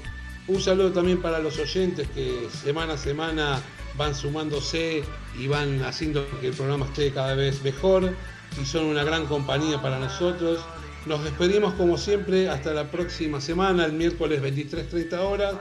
Un 0.46 0.60
saludo 0.60 0.92
también 0.92 1.20
para 1.20 1.40
los 1.40 1.58
oyentes 1.58 2.06
que 2.14 2.48
semana 2.62 2.92
a 2.92 2.96
semana 2.96 3.60
van 3.96 4.14
sumándose 4.14 5.02
y 5.36 5.48
van 5.48 5.82
haciendo 5.82 6.24
que 6.40 6.46
el 6.46 6.52
programa 6.54 6.86
esté 6.86 7.10
cada 7.10 7.34
vez 7.34 7.60
mejor 7.64 8.14
y 8.62 8.64
son 8.64 8.84
una 8.84 9.02
gran 9.02 9.26
compañía 9.26 9.82
para 9.82 9.98
nosotros. 9.98 10.60
Nos 11.04 11.24
despedimos 11.24 11.74
como 11.74 11.98
siempre 11.98 12.48
hasta 12.48 12.72
la 12.72 12.92
próxima 12.92 13.40
semana, 13.40 13.84
el 13.84 13.94
miércoles 13.94 14.40
23.30 14.42 15.18
horas, 15.18 15.54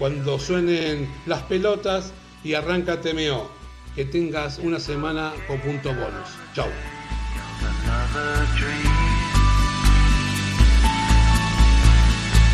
cuando 0.00 0.40
suenen 0.40 1.08
las 1.26 1.42
pelotas 1.44 2.12
y 2.42 2.54
arranca 2.54 3.00
TMO. 3.00 3.48
Que 3.94 4.04
tengas 4.04 4.58
una 4.58 4.80
semana 4.80 5.32
con 5.46 5.60
puntos 5.60 5.94
bonus. 5.94 6.28
Chau. 6.52 6.66
another 7.94 8.46
dream 8.56 8.96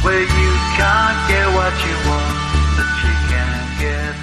where 0.03 0.21
you 0.21 0.51
can't 0.77 1.19
get 1.29 1.47
what 1.57 1.75
you 1.87 1.95
want, 2.09 2.37
but 2.77 2.89
you 3.05 3.15
can 3.29 3.81
get. 3.81 4.21